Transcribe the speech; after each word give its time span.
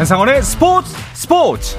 한상원의 0.00 0.42
스포츠 0.42 0.96
스포츠 1.12 1.76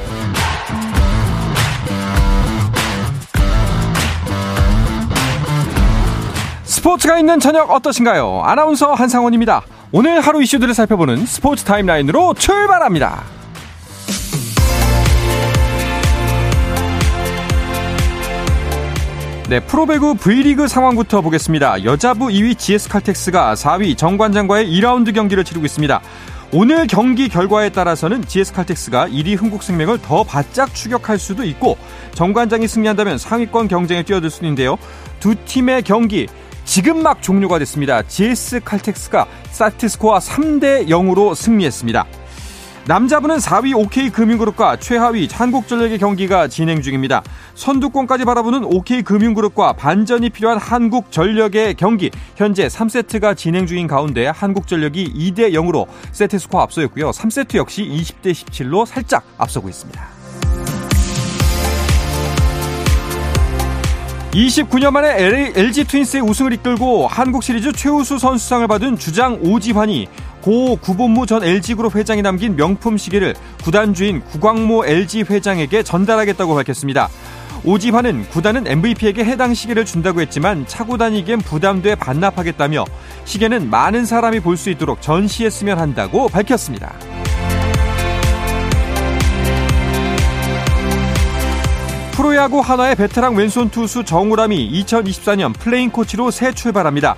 스포츠가 6.63 7.17
있는 7.17 7.39
저녁 7.39 7.71
어떠신가요? 7.71 8.43
아나운서 8.45 8.93
한상원입니다. 8.93 9.63
오늘 9.91 10.21
하루 10.21 10.43
이슈들을 10.43 10.71
살펴보는 10.71 11.25
스포츠 11.25 11.63
타임라인으로 11.63 12.35
출발합니다. 12.35 13.23
네, 19.49 19.59
프로배구 19.59 20.15
V리그 20.15 20.67
상황부터 20.67 21.21
보겠습니다. 21.21 21.83
여자부 21.83 22.27
2위 22.27 22.57
GS칼텍스가 22.57 23.55
4위 23.55 23.97
정관장과의 23.97 24.67
2라운드 24.67 25.13
경기를 25.13 25.43
치르고 25.43 25.65
있습니다. 25.65 26.01
오늘 26.53 26.85
경기 26.85 27.29
결과에 27.29 27.69
따라서는 27.69 28.25
GS칼텍스가 28.25 29.07
1위 29.07 29.37
흥국생명을 29.37 29.99
더 30.01 30.25
바짝 30.25 30.75
추격할 30.75 31.17
수도 31.17 31.45
있고 31.45 31.77
정관장이 32.13 32.67
승리한다면 32.67 33.17
상위권 33.17 33.69
경쟁에 33.69 34.03
뛰어들 34.03 34.29
수도 34.29 34.45
있는데요. 34.47 34.77
두 35.21 35.33
팀의 35.45 35.83
경기 35.83 36.27
지금 36.65 37.03
막 37.03 37.21
종료가 37.21 37.57
됐습니다. 37.59 38.01
GS칼텍스가 38.01 39.27
사트스코어 39.51 40.19
3대 40.19 40.89
0으로 40.89 41.35
승리했습니다. 41.35 42.05
남자부는 42.87 43.37
4위 43.37 43.77
OK금융그룹과 43.77 44.77
최하위 44.77 45.27
한국전력의 45.31 45.99
경기가 45.99 46.47
진행 46.47 46.81
중입니다. 46.81 47.21
선두권까지 47.53 48.25
바라보는 48.25 48.65
OK금융그룹과 48.65 49.73
반전이 49.73 50.31
필요한 50.31 50.57
한국전력의 50.57 51.75
경기 51.75 52.09
현재 52.35 52.67
3세트가 52.67 53.37
진행 53.37 53.67
중인 53.67 53.85
가운데 53.85 54.25
한국전력이 54.27 55.13
2대 55.13 55.53
0으로 55.53 55.85
세트 56.11 56.39
스코어 56.39 56.61
앞서였고요. 56.61 57.11
3세트 57.11 57.57
역시 57.57 57.83
20대 57.83 58.31
17로 58.31 58.87
살짝 58.87 59.23
앞서고 59.37 59.69
있습니다. 59.69 60.01
29년 64.31 64.91
만에 64.91 65.51
LG 65.55 65.83
트윈스의 65.83 66.23
우승을 66.23 66.53
이끌고 66.53 67.05
한국 67.05 67.43
시리즈 67.43 67.73
최우수 67.73 68.17
선수상을 68.17 68.65
받은 68.65 68.97
주장 68.97 69.37
오지환이 69.41 70.07
고 70.41 70.75
구본무 70.77 71.25
전 71.25 71.43
LG그룹 71.43 71.95
회장이 71.95 72.21
남긴 72.21 72.55
명품 72.55 72.97
시계를 72.97 73.35
구단 73.63 73.93
주인 73.93 74.21
구광모 74.21 74.85
LG 74.85 75.25
회장에게 75.29 75.83
전달하겠다고 75.83 76.55
밝혔습니다. 76.55 77.09
오지환은 77.63 78.27
구단은 78.29 78.65
MVP에게 78.65 79.23
해당 79.23 79.53
시계를 79.53 79.85
준다고 79.85 80.19
했지만 80.21 80.65
차고 80.65 80.97
다니기엔 80.97 81.39
부담돼 81.39 81.93
반납하겠다며 81.95 82.85
시계는 83.25 83.69
많은 83.69 84.05
사람이 84.05 84.39
볼 84.39 84.57
수 84.57 84.69
있도록 84.71 85.01
전시했으면 85.01 85.79
한다고 85.79 86.27
밝혔습니다. 86.27 86.93
프로야구 92.13 92.59
한화의 92.59 92.95
베테랑 92.95 93.35
왼손 93.35 93.69
투수 93.69 94.03
정우람이 94.03 94.83
2024년 94.83 95.53
플레잉 95.57 95.89
코치로 95.89 96.29
새 96.29 96.51
출발합니다. 96.51 97.15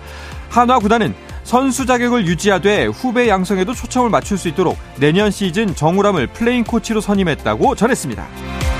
한화 0.49 0.79
구단은 0.79 1.13
선수 1.43 1.85
자격을 1.85 2.25
유지하되 2.25 2.85
후배 2.85 3.27
양성에도 3.27 3.73
초점을 3.73 4.09
맞출 4.09 4.37
수 4.37 4.47
있도록 4.47 4.77
내년 4.97 5.29
시즌 5.31 5.75
정우람을 5.75 6.27
플레잉 6.27 6.63
코치로 6.63 7.01
선임했다고 7.01 7.75
전했습니다. 7.75 8.72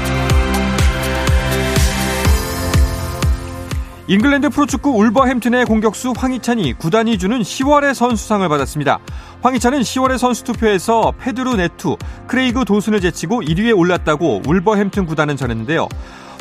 잉글랜드 4.05 4.49
프로축구 4.49 4.89
울버햄튼의 4.89 5.65
공격수 5.65 6.13
황희찬이 6.17 6.73
구단이 6.73 7.17
주는 7.17 7.39
10월의 7.41 7.93
선수상을 7.93 8.47
받았습니다. 8.49 8.99
황희찬은 9.41 9.79
10월의 9.79 10.17
선수 10.17 10.43
투표에서 10.43 11.13
페드루 11.19 11.55
네투, 11.55 11.97
크레이그 12.27 12.65
도슨을 12.65 12.99
제치고 12.99 13.43
1위에 13.43 13.77
올랐다고 13.77 14.41
울버햄튼 14.45 15.05
구단은 15.05 15.37
전했는데요. 15.37 15.87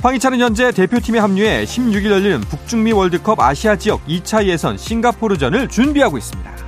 황희찬은 0.03 0.41
현재 0.41 0.72
대표팀에 0.72 1.21
합류해 1.21 1.65
16일 1.65 2.11
열리는 2.11 2.41
북중미 2.41 2.91
월드컵 2.91 3.39
아시아 3.39 3.77
지역 3.77 4.05
2차 4.06 4.45
예선 4.47 4.77
싱가포르전을 4.77 5.69
준비하고 5.69 6.19
있습니다. 6.19 6.62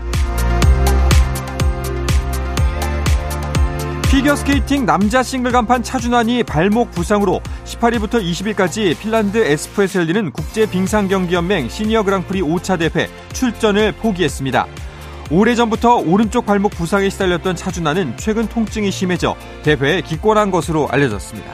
피겨스케이팅 4.14 4.86
남자 4.86 5.24
싱글 5.24 5.50
간판 5.50 5.82
차준환이 5.82 6.44
발목 6.44 6.92
부상으로 6.92 7.40
18일부터 7.64 8.22
20일까지 8.22 8.96
핀란드 8.96 9.38
에스포에서 9.38 9.98
열리는 9.98 10.30
국제 10.30 10.70
빙상경기연맹 10.70 11.68
시니어 11.68 12.04
그랑프리 12.04 12.40
5차 12.40 12.78
대회 12.78 13.08
출전을 13.32 13.90
포기했습니다. 13.90 14.68
오래전부터 15.32 15.96
오른쪽 15.96 16.46
발목 16.46 16.70
부상에 16.70 17.10
시달렸던 17.10 17.56
차준환은 17.56 18.16
최근 18.16 18.46
통증이 18.46 18.92
심해져 18.92 19.34
대회에 19.64 20.00
기권한 20.02 20.52
것으로 20.52 20.86
알려졌습니다. 20.88 21.50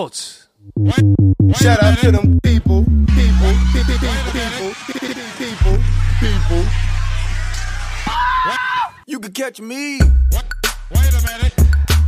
스포츠 0.00 0.48
Shout 1.56 1.82
out 1.84 2.00
to 2.00 2.10
them 2.12 2.38
people, 2.42 2.84
people, 3.12 3.52
people, 3.74 3.98
people, 4.32 4.72
people, 5.36 5.78
people. 6.20 6.64
You 9.06 9.20
can 9.20 9.32
catch 9.34 9.60
me. 9.62 9.98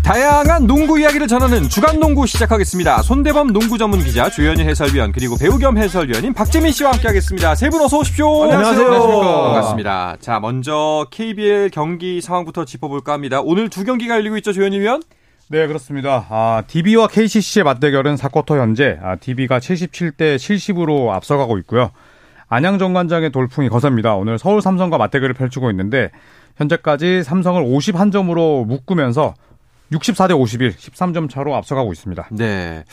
다양한 0.05 0.67
농구 0.67 0.99
이야기를 0.99 1.29
전하는 1.29 1.69
주간 1.69 2.01
농구 2.01 2.27
시작하겠습니다. 2.27 3.03
손대범 3.03 3.53
농구 3.53 3.77
전문 3.79 4.03
기자 4.03 4.31
조현일 4.31 4.67
해설위원 4.69 5.13
그리고 5.13 5.37
배우 5.37 5.59
겸 5.59 5.77
해설위원인 5.79 6.33
박재민 6.35 6.73
씨와 6.73 6.93
함께하겠습니다. 6.93 7.55
세 7.57 7.69
분 7.69 7.83
어서 7.83 7.99
오십시오. 7.99 8.45
안녕하세요. 8.45 8.87
안녕하십니까. 8.87 9.43
반갑습니다. 9.43 10.17
자 10.21 10.41
먼저 10.41 11.07
KBL 11.11 11.71
경기 11.71 12.21
상황부터 12.23 12.65
짚어볼까 12.65 13.13
합니다. 13.13 13.41
오늘 13.43 13.69
두 13.69 13.85
경기가 13.85 14.15
열리고 14.17 14.39
있죠, 14.39 14.53
조현일 14.55 14.81
위원? 14.81 15.03
네, 15.53 15.67
그렇습니다. 15.67 16.25
아, 16.31 16.63
DB와 16.67 17.09
KCC의 17.09 17.63
맞대결은 17.65 18.15
4쿼터 18.15 18.59
현재 18.59 18.99
아, 19.03 19.17
DB가 19.17 19.59
77대 19.59 20.37
70으로 20.37 21.11
앞서가고 21.11 21.59
있고요. 21.59 21.91
안양 22.49 22.79
정관장의 22.79 23.33
돌풍이 23.33 23.69
거셉니다. 23.69 24.15
오늘 24.15 24.39
서울 24.39 24.63
삼성과 24.63 24.97
맞대결을 24.97 25.35
펼치고 25.35 25.71
있는데 25.73 26.11
현재까지 26.57 27.23
삼성을 27.23 27.63
51점으로 27.65 28.65
묶으면서 28.65 29.35
64대 29.93 30.39
51, 30.39 30.73
13점 30.77 31.31
차로 31.31 31.55
앞서가고 31.55 31.93
있습니다. 31.93 32.29
네. 32.33 32.85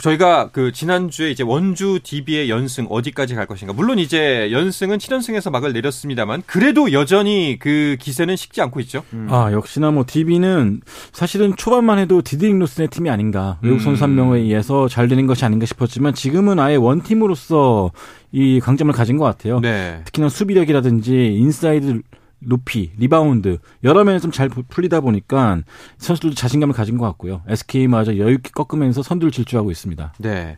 저희가 0.00 0.50
그 0.52 0.72
지난주에 0.72 1.30
이제 1.30 1.42
원주 1.42 2.00
DB의 2.02 2.50
연승 2.50 2.86
어디까지 2.88 3.34
갈 3.34 3.46
것인가. 3.46 3.72
물론 3.72 3.98
이제 3.98 4.50
연승은 4.50 4.98
7연승에서 4.98 5.50
막을 5.50 5.72
내렸습니다만 5.72 6.42
그래도 6.46 6.92
여전히 6.92 7.58
그 7.58 7.96
기세는 8.00 8.36
식지 8.36 8.62
않고 8.62 8.80
있죠. 8.80 9.04
아 9.28 9.50
역시나 9.52 9.90
뭐 9.90 10.04
DB는 10.06 10.80
사실은 11.12 11.54
초반만 11.56 11.98
해도 11.98 12.22
디드릭 12.22 12.58
로슨의 12.58 12.88
팀이 12.88 13.10
아닌가 13.10 13.58
외국 13.62 13.80
선수 13.80 14.02
한 14.04 14.14
명에 14.14 14.38
의해서 14.38 14.88
잘 14.88 15.08
되는 15.08 15.26
것이 15.26 15.44
아닌가 15.44 15.66
싶었지만 15.66 16.14
지금은 16.14 16.58
아예 16.58 16.76
one 16.76 17.02
team으로서 17.02 17.90
이 18.32 18.60
강점을 18.60 18.92
가진 18.94 19.16
것 19.16 19.24
같아요. 19.24 19.60
네. 19.60 20.00
특히나 20.04 20.28
수비력이라든지 20.28 21.34
인사이드 21.36 22.00
높이, 22.40 22.90
리바운드 22.98 23.58
여러 23.84 24.04
면에서 24.04 24.22
좀 24.22 24.30
잘 24.32 24.48
풀리다 24.48 25.00
보니까 25.00 25.60
선수들도 25.98 26.34
자신감을 26.34 26.74
가진 26.74 26.96
것 26.96 27.04
같고요. 27.06 27.42
SK마저 27.48 28.16
여유 28.16 28.34
있게 28.34 28.50
꺾으면서 28.54 29.02
선두를 29.02 29.32
질주하고 29.32 29.70
있습니다. 29.70 30.14
네. 30.18 30.56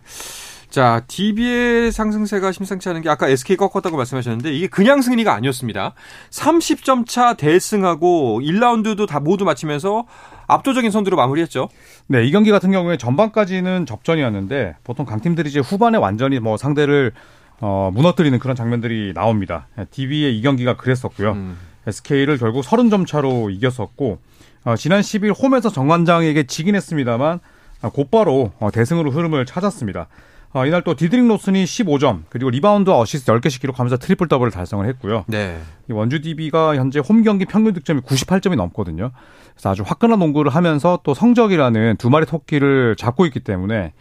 자, 0.71 1.03
DB의 1.07 1.93
상승세가 1.93 2.51
심상치 2.53 2.89
않은 2.89 3.03
게 3.03 3.11
아까 3.11 3.29
SK 3.29 3.57
꺾었다고 3.57 3.97
말씀하셨는데 3.97 4.53
이게 4.55 4.69
그냥 4.69 5.03
승리가 5.03 5.35
아니었습니다. 5.35 5.93
30점 6.31 7.07
차 7.07 7.35
대승하고 7.35 8.41
1라운드도 8.41 9.07
다 9.07 9.21
모두 9.21 9.45
마치면서 9.45 10.07
압도적인 10.47 10.91
선두로 10.91 11.17
마무리했죠. 11.19 11.69
네, 12.07 12.25
이 12.25 12.31
경기 12.31 12.51
같은 12.51 12.71
경우에 12.71 12.97
전반까지는 12.97 13.85
접전이었는데 13.85 14.77
보통 14.83 15.05
강팀들이 15.05 15.51
이제 15.51 15.61
후반에 15.61 15.99
완전히 15.99 16.41
뭐 16.41 16.57
상대를 16.57 17.13
어, 17.61 17.91
무너뜨리는 17.93 18.39
그런 18.39 18.57
장면들이 18.57 19.13
나옵니다. 19.15 19.67
DB의 19.91 20.39
이 20.39 20.43
경기가 20.43 20.77
그랬었고요. 20.77 21.33
음. 21.33 21.59
SK를 21.87 22.39
결국 22.39 22.65
30점 22.65 23.07
차로 23.07 23.51
이겼었고 23.51 24.19
어, 24.65 24.77
지난 24.77 25.01
10일 25.01 25.35
홈에서 25.41 25.71
정관장에게 25.71 26.45
지긴 26.45 26.75
했습니다만 26.75 27.41
어, 27.83 27.91
곧바로 27.91 28.53
어, 28.61 28.71
대승으로 28.71 29.11
흐름을 29.11 29.47
찾았습니다. 29.47 30.09
어, 30.55 30.67
이날 30.67 30.83
또 30.83 30.95
디드릭 30.95 31.25
로슨이 31.25 31.65
15점 31.65 32.25
그리고 32.29 32.51
리바운드 32.51 32.91
어시스트 32.91 33.33
10개씩 33.33 33.61
기록하면서 33.63 33.97
트리플 33.97 34.29
더블을 34.29 34.51
달성을 34.53 34.87
했고요. 34.87 35.25
네. 35.27 35.59
이 35.89 35.93
원주 35.93 36.21
DB가 36.21 36.77
현재 36.77 37.01
홈 37.01 37.23
경기 37.23 37.47
평균 37.47 37.73
득점이 37.73 38.03
98점이 38.03 38.57
넘거든요. 38.57 39.11
그래서 39.55 39.71
아주 39.71 39.83
화끈한 39.85 40.19
농구를 40.19 40.55
하면서 40.55 41.01
또 41.05 41.15
성적이라는 41.15 41.97
두 41.97 42.11
마리 42.11 42.27
토끼를 42.27 42.97
잡고 42.97 43.25
있기 43.27 43.41
때문에 43.41 43.93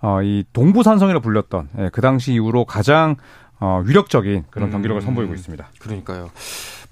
어, 0.00 0.20
이 0.22 0.44
동부산성이라 0.52 1.20
불렸던 1.20 1.68
예, 1.78 1.90
그 1.92 2.00
당시 2.00 2.32
이후로 2.34 2.64
가장 2.64 3.16
어, 3.60 3.80
위력적인 3.86 4.46
그런 4.50 4.70
경기력을 4.72 5.00
음. 5.00 5.04
선보이고 5.04 5.34
있습니다. 5.34 5.70
그러니까요. 5.78 6.30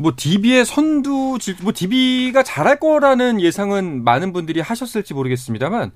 뭐 0.00 0.14
DB의 0.16 0.64
선두 0.64 1.36
질- 1.40 1.56
뭐 1.60 1.72
DB가 1.76 2.42
잘할 2.42 2.80
거라는 2.80 3.38
예상은 3.40 4.02
많은 4.02 4.32
분들이 4.32 4.60
하셨을지 4.60 5.12
모르겠습니다만 5.12 5.90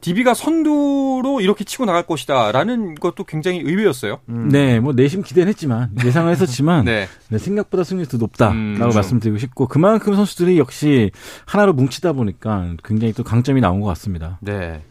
DB가 0.00 0.32
선두로 0.32 1.42
이렇게 1.42 1.64
치고 1.64 1.84
나갈 1.84 2.04
것이다라는 2.06 2.94
것도 2.94 3.24
굉장히 3.24 3.58
의외였어요. 3.58 4.20
네, 4.26 4.80
뭐 4.80 4.94
내심 4.94 5.22
기대는 5.22 5.48
했지만 5.48 5.90
예상을 6.04 6.30
했었지만 6.32 6.86
네. 6.86 7.06
네, 7.28 7.38
생각보다 7.38 7.84
승리도 7.84 8.16
높다라고 8.16 8.56
음, 8.56 8.74
그렇죠. 8.78 8.94
말씀드리고 8.94 9.36
싶고 9.36 9.68
그만큼 9.68 10.14
선수들이 10.14 10.58
역시 10.58 11.10
하나로 11.44 11.74
뭉치다 11.74 12.14
보니까 12.14 12.70
굉장히 12.82 13.12
또 13.12 13.22
강점이 13.24 13.60
나온 13.60 13.80
것 13.80 13.88
같습니다. 13.88 14.38
네. 14.40 14.82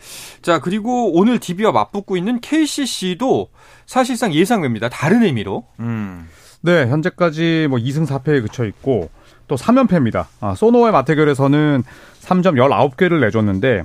자, 0.43 0.59
그리고 0.59 1.11
오늘 1.17 1.39
DB와 1.39 1.71
맞붙고 1.71 2.17
있는 2.17 2.39
KCC도 2.39 3.49
사실상 3.87 4.31
예상외입니다. 4.33 4.89
다른 4.89 5.23
의미로. 5.23 5.65
음. 5.79 6.27
네, 6.61 6.87
현재까지 6.87 7.67
뭐 7.69 7.79
2승 7.79 8.05
4패에 8.07 8.41
그쳐 8.41 8.65
있고 8.65 9.09
또 9.47 9.55
3연패입니다. 9.55 10.25
아, 10.41 10.55
소노와의 10.55 10.91
맞대결에서는 10.91 11.83
3점 12.21 12.55
19개를 12.55 13.19
내줬는데 13.21 13.83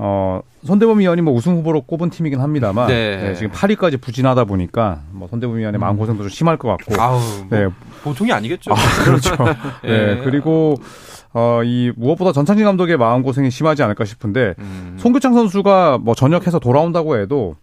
어, 0.00 0.40
손대범 0.64 1.00
위원이 1.00 1.22
뭐 1.22 1.34
우승 1.34 1.56
후보로 1.56 1.82
꼽은 1.82 2.10
팀이긴 2.10 2.40
합니다만 2.40 2.86
네. 2.86 3.16
네, 3.16 3.34
지금 3.34 3.50
8위까지 3.50 4.00
부진하다 4.00 4.44
보니까 4.44 5.00
뭐 5.10 5.26
손대범 5.28 5.56
위원의 5.56 5.80
마음 5.80 5.96
고생도 5.96 6.22
좀 6.22 6.30
심할 6.30 6.56
것 6.56 6.68
같고 6.68 7.00
아우, 7.00 7.18
뭐 7.18 7.46
네, 7.50 7.68
보통이 8.04 8.32
아니겠죠. 8.32 8.72
그렇죠. 9.04 9.34
예. 9.84 9.88
네, 9.88 10.20
그리고 10.22 10.76
어, 11.32 11.62
이 11.64 11.92
무엇보다 11.96 12.32
전창진 12.32 12.64
감독의 12.64 12.96
마음 12.96 13.22
고생이 13.22 13.50
심하지 13.50 13.82
않을까 13.82 14.04
싶은데 14.04 14.54
음. 14.58 14.96
송교창 14.98 15.34
선수가 15.34 15.98
뭐 15.98 16.14
전역해서 16.14 16.58
돌아온다고 16.60 17.18
해도 17.18 17.56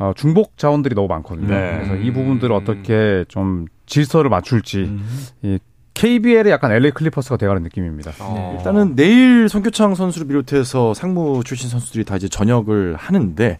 어, 0.00 0.12
중복 0.16 0.56
자원들이 0.56 0.94
너무 0.94 1.08
많거든요. 1.08 1.46
네. 1.46 1.72
그래서 1.76 1.94
이 1.94 2.10
부분들을 2.10 2.54
어떻게 2.54 3.24
좀 3.28 3.66
질서를 3.84 4.30
맞출지 4.30 4.78
음. 4.78 5.06
이 5.42 5.58
KBL의 5.92 6.50
약간 6.50 6.72
LA 6.72 6.92
클리퍼스가 6.92 7.36
돼가는 7.36 7.62
느낌입니다. 7.62 8.12
어. 8.20 8.54
일단은 8.56 8.96
내일 8.96 9.50
송교창 9.50 9.94
선수를 9.94 10.26
비롯해서 10.26 10.94
상무 10.94 11.42
출신 11.44 11.68
선수들이 11.68 12.04
다 12.04 12.16
이제 12.16 12.28
전역을 12.28 12.96
하는데 12.96 13.58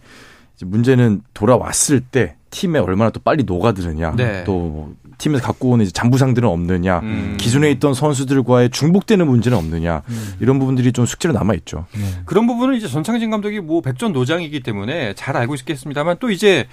이제 0.55 0.65
문제는 0.65 1.21
돌아왔을 1.35 1.99
때 1.99 2.35
팀에 2.49 2.79
얼마나 2.79 3.11
또 3.11 3.19
빨리 3.19 3.43
녹아드느냐, 3.43 4.15
네. 4.15 4.43
또뭐 4.43 4.95
팀에서 5.21 5.43
갖고 5.43 5.69
오는 5.69 5.85
이제 5.85 5.91
잔부상들은 5.91 6.47
없느냐, 6.49 6.99
음. 6.99 7.37
기존에 7.39 7.71
있던 7.71 7.93
선수들과의 7.93 8.71
중복되는 8.71 9.25
문제는 9.25 9.57
없느냐 9.57 10.01
음. 10.09 10.33
이런 10.39 10.59
부분들이 10.59 10.91
좀 10.91 11.05
숙제로 11.05 11.33
남아 11.33 11.53
있죠. 11.55 11.85
그런 12.25 12.47
부분은 12.47 12.75
이제 12.75 12.87
전창진 12.87 13.29
감독이 13.29 13.59
뭐 13.59 13.81
백전 13.81 14.11
노장이기 14.13 14.61
때문에 14.61 15.13
잘 15.13 15.37
알고 15.37 15.55
있겠습니다만 15.55 16.17
또 16.19 16.31
이제 16.31 16.67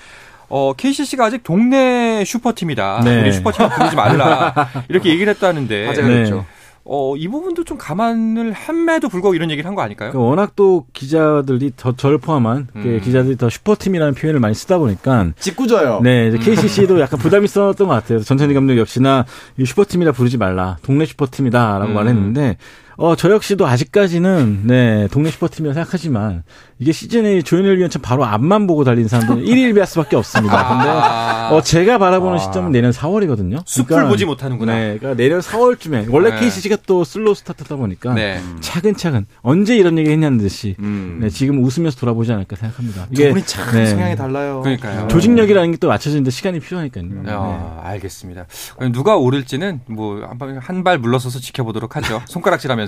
어, 0.48 0.72
KCC가 0.72 1.26
아직 1.26 1.42
동네 1.42 2.24
슈퍼팀이다. 2.24 3.02
네. 3.04 3.20
우리 3.20 3.32
슈퍼팀 3.32 3.68
부르지 3.68 3.96
말라. 3.96 4.54
이렇게 4.88 5.10
얘기를 5.10 5.32
했다는데. 5.34 5.86
화제가 5.86 6.08
네. 6.08 6.14
됐죠. 6.22 6.46
어, 6.90 7.14
이 7.16 7.28
부분도 7.28 7.64
좀 7.64 7.76
감안을 7.76 8.52
함에도 8.52 9.08
불구하고 9.10 9.34
이런 9.34 9.50
얘기를 9.50 9.68
한 9.68 9.74
거 9.74 9.82
아닐까요? 9.82 10.10
그러니까 10.10 10.26
워낙 10.28 10.52
또 10.56 10.86
기자들이 10.94 11.72
더 11.76 11.94
저를 11.94 12.16
포함한 12.18 12.68
그 12.72 12.78
음. 12.78 13.00
기자들이 13.02 13.36
더 13.36 13.50
슈퍼팀이라는 13.50 14.14
표현을 14.14 14.40
많이 14.40 14.54
쓰다 14.54 14.78
보니까 14.78 15.32
짓궂어요. 15.38 16.00
네, 16.02 16.28
이제 16.28 16.38
KCC도 16.38 16.98
약간 17.00 17.18
부담이 17.20 17.44
있었던 17.44 17.74
것 17.86 17.94
같아요. 17.94 18.20
전창진 18.20 18.54
감독 18.54 18.78
역시나 18.78 19.26
이 19.58 19.64
슈퍼팀이라 19.66 20.12
부르지 20.12 20.38
말라. 20.38 20.78
동네 20.82 21.04
슈퍼팀이다라고 21.04 21.92
음. 21.92 21.94
말했는데 21.94 22.56
어, 23.00 23.14
저 23.14 23.30
역시도 23.30 23.64
아직까지는 23.64 24.62
네, 24.64 25.06
동네 25.12 25.30
슈퍼팀이라 25.30 25.72
생각하지만 25.72 26.42
이게 26.80 26.90
시즌에 26.90 27.42
조현일 27.42 27.78
위원처럼 27.78 28.02
바로 28.02 28.24
앞만 28.24 28.66
보고 28.66 28.82
달리는 28.82 29.08
사람들은 29.08 29.44
일희일비할 29.44 29.74
수밖에 29.74 30.16
없습니다. 30.16 30.68
근데 30.68 30.88
아, 30.90 31.50
어, 31.52 31.62
제가 31.62 31.98
바라보는 31.98 32.34
아. 32.36 32.38
시점은 32.38 32.72
내년 32.72 32.90
4월이거든요. 32.90 33.62
숲을 33.66 34.08
보지 34.08 34.24
못하는구나. 34.24 34.72
네, 34.74 34.96
그러니까 34.98 35.14
내년 35.14 35.38
4월쯤에 35.40 36.12
원래 36.12 36.30
네. 36.30 36.40
KCC가 36.40 36.78
또 36.86 37.04
slow 37.04 37.36
start다 37.36 37.76
보니까 37.76 38.14
네. 38.14 38.40
차근차근 38.60 39.26
언제 39.42 39.76
이런 39.76 39.96
얘기 39.98 40.10
했냐는 40.10 40.38
듯이 40.38 40.74
음. 40.80 41.18
네, 41.22 41.28
지금 41.30 41.62
웃으면서 41.62 41.98
돌아보지 42.00 42.32
않을까 42.32 42.56
생각합니다. 42.56 43.06
두 43.14 43.28
분이 43.30 43.44
참 43.46 43.72
네. 43.72 43.86
성향이 43.86 44.16
달라요. 44.16 44.60
그러니까요. 44.62 45.06
조직력이라는 45.08 45.70
게 45.72 45.78
또 45.78 45.86
맞춰지는데 45.86 46.32
시간이 46.32 46.58
필요하니까요. 46.58 47.04
네. 47.22 47.30
어, 47.32 47.80
알겠습니다. 47.84 48.46
누가 48.92 49.16
오를지는 49.16 49.82
뭐 49.86 50.18
한 50.60 50.82
발 50.82 50.98
물러서서 50.98 51.38
지켜보도록 51.38 51.94
하죠. 51.96 52.20
손가락질 52.26 52.70
하면서. 52.72 52.87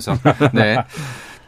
네. 0.53 0.77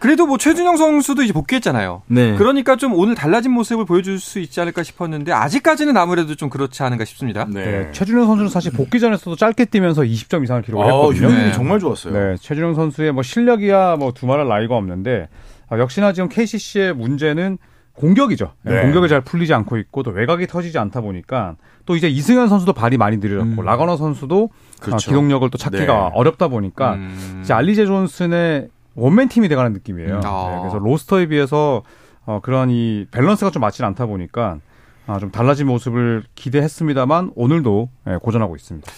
그래도 0.03 0.27
뭐 0.27 0.37
최준영 0.37 0.75
선수도 0.75 1.23
이제 1.23 1.31
복귀했잖아요. 1.31 2.01
네. 2.07 2.35
그러니까 2.35 2.75
좀 2.75 2.93
오늘 2.93 3.15
달라진 3.15 3.51
모습을 3.53 3.85
보여줄 3.85 4.19
수 4.19 4.39
있지 4.39 4.59
않을까 4.59 4.83
싶었는데 4.83 5.31
아직까지는 5.31 5.95
아무래도 5.95 6.35
좀 6.35 6.49
그렇지 6.49 6.83
않은가 6.83 7.05
싶습니다. 7.05 7.45
네. 7.49 7.65
네, 7.65 7.91
최준영 7.93 8.25
선수는 8.25 8.49
사실 8.49 8.73
복귀 8.73 8.99
전에서도 8.99 9.37
짧게 9.37 9.63
뛰면서 9.63 10.01
20점 10.01 10.43
이상을 10.43 10.61
기록을 10.63 10.85
아, 10.85 10.89
했거든요. 10.89 11.27
효율이 11.29 11.43
네. 11.43 11.51
정말 11.53 11.79
좋았어요. 11.79 12.13
네, 12.13 12.35
최준영 12.37 12.75
선수의 12.75 13.13
뭐 13.13 13.23
실력이야 13.23 13.95
뭐 13.95 14.11
두말할 14.11 14.45
나이가 14.45 14.75
없는데 14.75 15.29
아, 15.69 15.79
역시나 15.79 16.11
지금 16.11 16.27
KCC의 16.27 16.95
문제는 16.95 17.57
공격이죠. 17.95 18.51
네, 18.63 18.73
네. 18.73 18.81
공격이 18.81 19.07
잘 19.07 19.21
풀리지 19.21 19.53
않고 19.53 19.77
있고 19.77 20.03
또 20.03 20.11
외곽이 20.11 20.47
터지지 20.47 20.77
않다 20.77 21.01
보니까 21.01 21.55
또 21.85 21.95
이제 21.95 22.07
이승현 22.07 22.49
선수도 22.49 22.73
발이 22.73 22.97
많이 22.97 23.17
느려졌고 23.17 23.61
음. 23.61 23.65
라거너 23.65 23.97
선수도 23.97 24.49
그렇죠. 24.81 24.95
아, 24.95 24.97
기동력을 24.97 25.47
또 25.49 25.57
찾기가 25.57 25.85
네. 25.85 26.09
어렵다 26.13 26.47
보니까 26.47 26.95
음. 26.95 27.41
이제 27.43 27.53
알리제 27.53 27.85
존슨의 27.85 28.69
원맨 28.95 29.29
팀이 29.29 29.47
돼가는 29.47 29.73
느낌이에요. 29.73 30.15
음. 30.15 30.21
아. 30.23 30.49
네, 30.49 30.59
그래서 30.61 30.79
로스터에 30.79 31.27
비해서 31.27 31.83
어, 32.25 32.39
그런 32.41 32.69
이 32.69 33.05
밸런스가 33.11 33.51
좀 33.51 33.61
맞지 33.61 33.83
않다 33.83 34.05
보니까 34.05 34.57
아, 35.05 35.19
좀 35.19 35.31
달라진 35.31 35.67
모습을 35.67 36.23
기대했습니다만 36.35 37.33
오늘도 37.35 37.89
예, 38.07 38.17
고전하고 38.21 38.55
있습니다. 38.55 38.89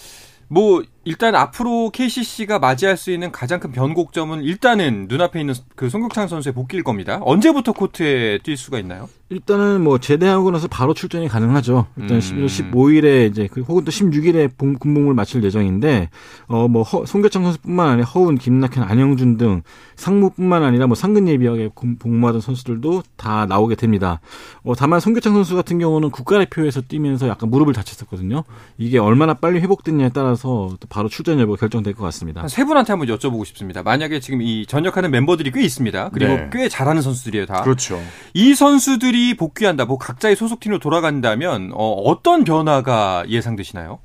뭐 0.48 0.84
일단 1.08 1.36
앞으로 1.36 1.92
KCC가 1.92 2.58
맞이할 2.58 2.98
수 2.98 3.12
있는 3.12 3.32
가장 3.32 3.60
큰 3.60 3.72
변곡점은 3.72 4.44
일단은 4.44 5.06
눈앞에 5.08 5.40
있는 5.40 5.54
그 5.76 5.88
송국창 5.88 6.28
선수의 6.28 6.54
복귀일 6.54 6.82
겁니다. 6.84 7.20
언제부터 7.22 7.74
코트에 7.74 8.40
뛸 8.40 8.58
수가 8.58 8.80
있나요? 8.80 9.08
일단은 9.30 9.84
뭐 9.84 9.98
제대하고 10.00 10.50
나서 10.52 10.68
바로 10.68 10.94
출전이 10.96 11.28
가능하죠. 11.28 11.86
일단 11.98 12.18
음. 12.18 12.20
11월 12.20 12.46
15일에 12.48 13.30
이제 13.30 13.48
그 13.52 13.62
혹은 13.62 13.84
또 13.84 13.92
16일에 13.92 14.52
군복무를 14.58 15.14
마칠 15.16 15.44
예정인데 15.44 16.10
어뭐 16.48 16.84
송교창 17.06 17.44
선수뿐만 17.44 17.88
아니라 17.90 18.08
허운, 18.08 18.36
김낙현, 18.38 18.84
안영준 18.84 19.38
등 19.38 19.62
상무뿐만 19.96 20.64
아니라 20.64 20.88
뭐 20.88 20.96
상근 20.96 21.28
예비하게 21.28 21.70
군- 21.74 21.98
복무하던 21.98 22.42
선수들도 22.42 23.04
다 23.16 23.46
나오게 23.48 23.76
됩니다. 23.76 24.22
어 24.64 24.74
다만 24.76 25.00
송교창 25.00 25.34
선수 25.34 25.56
같은 25.56 25.80
경우는 25.80 26.10
국가대표에서 26.12 26.82
뛰면서 26.82 27.28
약간 27.28 27.50
무릎을 27.50 27.74
다쳤었거든요. 27.74 28.44
이게 28.78 28.98
얼마나 29.00 29.34
빨리 29.36 29.60
회복됐냐에 29.60 30.10
따라서 30.14 30.76
또 30.80 30.88
바로 30.96 31.10
출전 31.10 31.40
여부가 31.42 31.60
결정될 31.60 31.94
것 31.94 32.04
같습니다. 32.06 32.40
한세 32.40 32.64
분한테 32.64 32.94
한번 32.94 33.10
여쭤보고 33.10 33.44
싶습니다. 33.46 33.84
만약에 33.84 34.22
지금 34.22 34.42
이 34.42 34.66
전역하는 34.66 35.12
멤버들이 35.12 35.52
꽤 35.52 35.62
있습니다. 35.62 36.12
그리고 36.14 36.36
네. 36.36 36.50
꽤 36.54 36.70
잘하는 36.70 37.02
선수들이에요, 37.02 37.46
다. 37.48 37.62
그렇죠. 37.64 38.02
이 38.34 38.56
선수들이 38.56 39.36
복귀한다, 39.36 39.84
뭐 39.84 39.98
각자의 39.98 40.38
소속팀으로 40.38 40.80
돌아간다면 40.80 41.72
어, 41.74 42.18
떤 42.24 42.46
변화가 42.46 43.26
예상되시나요? 43.28 44.00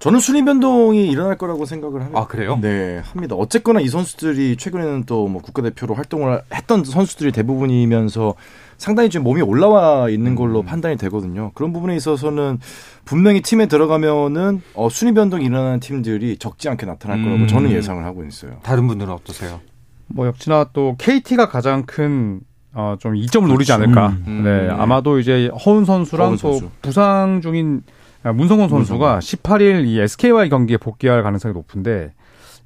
저는 0.00 0.18
순위 0.20 0.44
변동이 0.44 1.08
일어날 1.08 1.38
거라고 1.38 1.64
생각을 1.64 2.00
합니다. 2.00 2.20
아 2.20 2.26
그래요? 2.26 2.58
네, 2.60 3.00
합니다. 3.04 3.36
어쨌거나 3.36 3.80
이 3.80 3.88
선수들이 3.88 4.56
최근에는 4.56 5.04
또 5.04 5.28
뭐 5.28 5.40
국가대표로 5.40 5.94
활동을 5.94 6.42
했던 6.52 6.84
선수들이 6.84 7.32
대부분이면서 7.32 8.34
상당히 8.76 9.08
좀 9.10 9.22
몸이 9.22 9.42
올라와 9.42 10.08
있는 10.10 10.34
걸로 10.34 10.60
음. 10.60 10.66
판단이 10.66 10.96
되거든요. 10.96 11.52
그런 11.54 11.72
부분에 11.72 11.96
있어서는 11.96 12.58
분명히 13.04 13.40
팀에 13.40 13.66
들어가면은 13.66 14.62
어, 14.74 14.88
순위 14.88 15.12
변동이 15.12 15.44
일어나는 15.44 15.80
팀들이 15.80 16.36
적지 16.38 16.68
않게 16.68 16.86
나타날 16.86 17.22
거라고 17.22 17.42
음. 17.42 17.46
저는 17.46 17.70
예상을 17.70 18.04
하고 18.04 18.24
있어요. 18.24 18.58
다른 18.62 18.86
분들은 18.86 19.12
어떠세요? 19.12 19.60
뭐 20.06 20.26
역시나 20.26 20.70
또 20.72 20.96
KT가 20.98 21.48
가장 21.48 21.84
큰 21.84 22.40
어, 22.72 22.96
좀 22.98 23.14
이점을 23.16 23.48
노리지 23.48 23.72
않을까. 23.72 24.16
음. 24.26 24.42
네, 24.44 24.68
아마도 24.68 25.18
이제 25.18 25.48
허운 25.64 25.84
선수랑 25.84 26.26
허운 26.26 26.36
또 26.38 26.52
선수. 26.52 26.70
부상 26.82 27.40
중인 27.40 27.82
아, 28.24 28.32
문성곤 28.32 28.68
선수가 28.68 29.18
18일 29.18 29.86
이 29.86 30.00
SK와의 30.00 30.48
경기에 30.48 30.78
복귀할 30.78 31.22
가능성이 31.22 31.52
높은데 31.54 32.12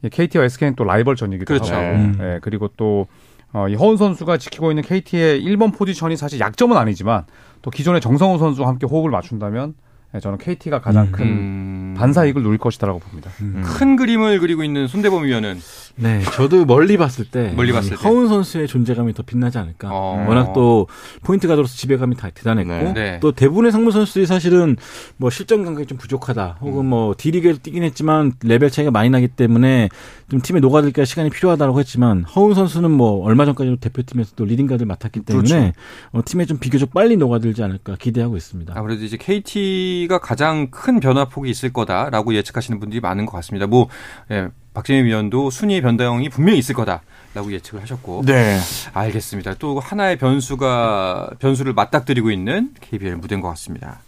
이 0.02 0.08
KT와 0.08 0.44
SK는 0.44 0.76
또 0.76 0.84
라이벌 0.84 1.16
전이기도 1.16 1.46
그렇죠. 1.46 1.74
하고, 1.74 1.84
음. 1.96 2.14
네, 2.18 2.38
그리고 2.40 2.68
또 2.76 3.06
어, 3.52 3.68
이 3.68 3.74
허운 3.74 3.96
선수가 3.96 4.36
지키고 4.38 4.70
있는 4.70 4.82
KT의 4.82 5.42
1번 5.42 5.76
포지션이 5.76 6.16
사실 6.16 6.38
약점은 6.40 6.76
아니지만 6.76 7.24
또 7.62 7.70
기존의 7.70 8.00
정성호 8.00 8.38
선수와 8.38 8.68
함께 8.68 8.86
호흡을 8.86 9.10
맞춘다면 9.10 9.74
네, 10.12 10.20
저는 10.20 10.38
KT가 10.38 10.80
가장 10.80 11.12
큰 11.12 11.26
음. 11.26 11.94
반사이익을 11.98 12.42
누릴 12.42 12.58
것이다라고 12.58 12.98
봅니다. 12.98 13.30
큰 13.62 13.96
그림을 13.96 14.38
그리고 14.40 14.64
있는 14.64 14.86
손대범 14.86 15.24
위원은 15.24 15.58
네, 16.00 16.22
저도 16.34 16.64
멀리 16.64 16.96
봤을 16.96 17.24
때 17.24 17.52
멀리 17.56 17.72
봤을 17.72 17.96
때. 17.96 18.02
허훈 18.04 18.28
선수의 18.28 18.68
존재감이 18.68 19.14
더 19.14 19.22
빛나지 19.22 19.58
않을까. 19.58 19.88
어. 19.90 20.24
워낙 20.28 20.52
또 20.52 20.86
포인트 21.22 21.48
가드로서 21.48 21.76
지배감이 21.76 22.16
다 22.16 22.30
대단했고 22.30 22.70
네. 22.70 22.92
네. 22.92 23.20
또 23.20 23.32
대부분의 23.32 23.72
상무 23.72 23.90
선수들이 23.90 24.26
사실은 24.26 24.76
뭐 25.16 25.30
실전 25.30 25.64
감각이 25.64 25.86
좀 25.86 25.98
부족하다. 25.98 26.58
혹은 26.60 26.86
뭐 26.86 27.14
D리그에서 27.18 27.58
뛰긴 27.62 27.82
했지만 27.82 28.32
레벨 28.44 28.70
차이가 28.70 28.90
많이 28.90 29.10
나기 29.10 29.28
때문에 29.28 29.88
좀 30.30 30.40
팀에 30.40 30.60
녹아들기가 30.60 31.04
시간이 31.04 31.30
필요하다고 31.30 31.78
했지만 31.80 32.24
허훈 32.24 32.54
선수는 32.54 32.90
뭐 32.90 33.24
얼마 33.24 33.44
전까지도 33.44 33.76
대표팀에서 33.76 34.32
또 34.36 34.44
leading 34.44 34.66
가드를 34.66 34.86
맡았기 34.86 35.20
때문에 35.20 35.72
어, 36.12 36.20
팀에 36.24 36.44
좀 36.44 36.58
비교적 36.58 36.92
빨리 36.92 37.16
녹아들지 37.16 37.62
않을까 37.62 37.96
기대하고 37.96 38.36
있습니다. 38.36 38.74
아무래도 38.76 39.04
이제 39.04 39.16
KT가 39.16 40.18
가장 40.18 40.70
큰 40.70 41.00
변화폭이 41.00 41.50
있을 41.50 41.72
거다라고 41.72 42.34
예측하시는 42.34 42.78
분들이 42.78 43.00
많은 43.00 43.26
것 43.26 43.32
같습니다. 43.32 43.66
뭐 43.66 43.88
예, 44.30 44.48
박재민 44.78 45.06
위원도 45.06 45.50
순위 45.50 45.80
변동이 45.80 46.28
분명히 46.28 46.60
있을 46.60 46.72
거다라고 46.72 47.50
예측을 47.50 47.82
하셨고 47.82 48.22
네. 48.24 48.60
알겠습니다. 48.92 49.54
또 49.54 49.80
하나의 49.80 50.16
변수가 50.18 51.30
변수를 51.40 51.72
맞닥뜨리고 51.72 52.30
있는 52.30 52.70
KBL 52.80 53.16
무대인 53.16 53.40
것 53.40 53.48
같습니다. 53.48 53.98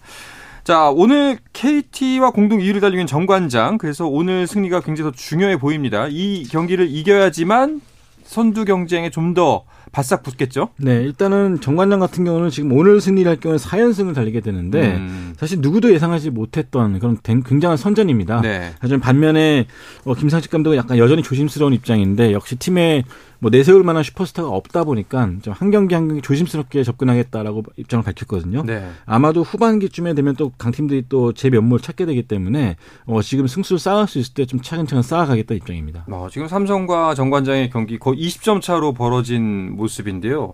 자, 0.62 0.90
오늘 0.90 1.38
KT와 1.52 2.30
공동 2.30 2.60
2위를 2.60 2.80
달리고 2.80 2.98
있는 2.98 3.08
정관장. 3.08 3.78
그래서 3.78 4.06
오늘 4.06 4.46
승리가 4.46 4.82
굉장히 4.82 5.10
더 5.10 5.16
중요해 5.16 5.58
보입니다. 5.58 6.06
이 6.08 6.44
경기를 6.44 6.88
이겨야지만 6.88 7.80
선두 8.22 8.64
경쟁에 8.64 9.10
좀더 9.10 9.64
바싹 9.92 10.22
붙겠죠? 10.22 10.68
네, 10.76 11.02
일단은 11.02 11.60
정관장 11.60 11.98
같은 12.00 12.24
경우는 12.24 12.50
지금 12.50 12.72
오늘 12.72 13.00
승리를 13.00 13.28
할 13.28 13.40
경우는 13.40 13.58
4연승을 13.58 14.14
달리게 14.14 14.40
되는데 14.40 14.96
음. 14.96 15.34
사실 15.36 15.58
누구도 15.60 15.92
예상하지 15.92 16.30
못했던 16.30 16.98
그런 16.98 17.18
댕- 17.22 17.42
굉장한 17.42 17.76
선전입니다. 17.76 18.40
네. 18.42 18.72
하지만 18.78 19.00
반면에 19.00 19.66
어, 20.04 20.14
김상식 20.14 20.50
감독은 20.50 20.76
약간 20.76 20.96
여전히 20.98 21.22
조심스러운 21.22 21.72
입장인데 21.74 22.32
역시 22.32 22.56
팀에 22.56 23.02
뭐 23.40 23.50
내세울 23.50 23.82
만한 23.84 24.02
슈퍼스타가 24.02 24.48
없다 24.48 24.84
보니까 24.84 25.28
좀 25.42 25.54
한 25.54 25.70
경기 25.70 25.94
한 25.94 26.08
경기 26.08 26.22
조심스럽게 26.22 26.84
접근하겠다라고 26.84 27.64
입장을 27.76 28.04
밝혔거든요. 28.04 28.62
네. 28.64 28.86
아마도 29.06 29.42
후반기쯤에 29.42 30.14
되면 30.14 30.36
또 30.36 30.52
강팀들이 30.58 31.06
또 31.08 31.32
제 31.32 31.48
면모를 31.50 31.80
찾게 31.82 32.06
되기 32.06 32.22
때문에 32.24 32.76
어, 33.06 33.22
지금 33.22 33.46
승수를 33.46 33.78
쌓을 33.78 34.06
수 34.06 34.18
있을 34.18 34.34
때 34.34 34.44
좀 34.46 34.60
차근차근 34.60 35.02
쌓아가겠다 35.02 35.54
입장입니다. 35.54 36.04
어, 36.10 36.28
지금 36.30 36.48
삼성과 36.48 37.14
정관장의 37.14 37.70
경기 37.70 37.98
거의 37.98 38.18
20점 38.26 38.60
차로 38.60 38.92
벌어진 38.94 39.74
모습인데요. 39.76 40.52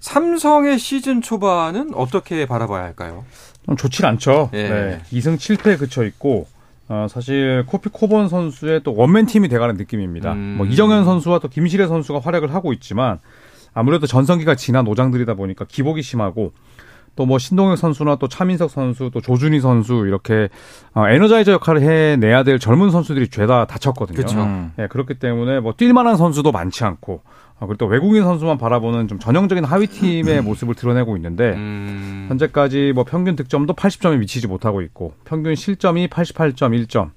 삼성의 0.00 0.78
시즌 0.78 1.20
초반은 1.22 1.92
어떻게 1.94 2.46
바라봐야 2.46 2.84
할까요? 2.84 3.24
좀 3.66 3.76
좋질 3.76 4.06
않죠. 4.06 4.50
예. 4.54 4.68
네. 4.68 5.00
2승 5.12 5.36
7패에 5.36 5.78
그쳐 5.78 6.04
있고 6.04 6.46
어, 6.88 7.06
사실 7.08 7.64
코피 7.66 7.90
코본 7.90 8.28
선수의 8.28 8.82
또 8.82 8.94
원맨 8.94 9.26
팀이 9.26 9.48
돼가는 9.48 9.76
느낌입니다. 9.76 10.32
음. 10.32 10.54
뭐 10.58 10.66
이정현 10.66 11.04
선수와 11.04 11.38
또 11.38 11.48
김시래 11.48 11.86
선수가 11.86 12.20
활약을 12.20 12.54
하고 12.54 12.72
있지만 12.72 13.18
아무래도 13.74 14.06
전성기가 14.06 14.54
지난 14.54 14.84
노장들이다 14.84 15.34
보니까 15.34 15.64
기복이 15.68 16.02
심하고 16.02 16.52
또 17.18 17.26
뭐 17.26 17.38
신동혁 17.38 17.76
선수나 17.76 18.14
또 18.16 18.28
차민석 18.28 18.70
선수 18.70 19.10
또 19.12 19.20
조준희 19.20 19.58
선수 19.58 20.04
이렇게 20.06 20.48
어, 20.94 21.08
에너자이저 21.08 21.50
역할을 21.52 21.82
해내야 21.82 22.44
될 22.44 22.60
젊은 22.60 22.90
선수들이 22.90 23.28
죄다 23.28 23.66
다쳤거든요. 23.66 24.16
그쵸. 24.16 24.40
음. 24.40 24.72
예, 24.78 24.86
그렇기 24.86 25.14
때문에 25.18 25.58
뭐 25.58 25.72
뛸만한 25.72 26.16
선수도 26.16 26.52
많지 26.52 26.84
않고 26.84 27.22
어, 27.24 27.47
그리고 27.58 27.74
또 27.76 27.86
외국인 27.86 28.22
선수만 28.22 28.56
바라보는 28.58 29.08
좀 29.08 29.18
전형적인 29.18 29.64
하위 29.64 29.86
팀의 29.88 30.42
모습을 30.42 30.74
드러내고 30.74 31.16
있는데 31.16 31.54
음, 31.54 32.26
현재까지 32.28 32.92
뭐 32.94 33.04
평균 33.04 33.34
득점도 33.36 33.74
80점에 33.74 34.18
미치지 34.18 34.46
못하고 34.46 34.80
있고 34.82 35.14
평균 35.24 35.54
실점이 35.54 36.08
88.1점 36.08 37.10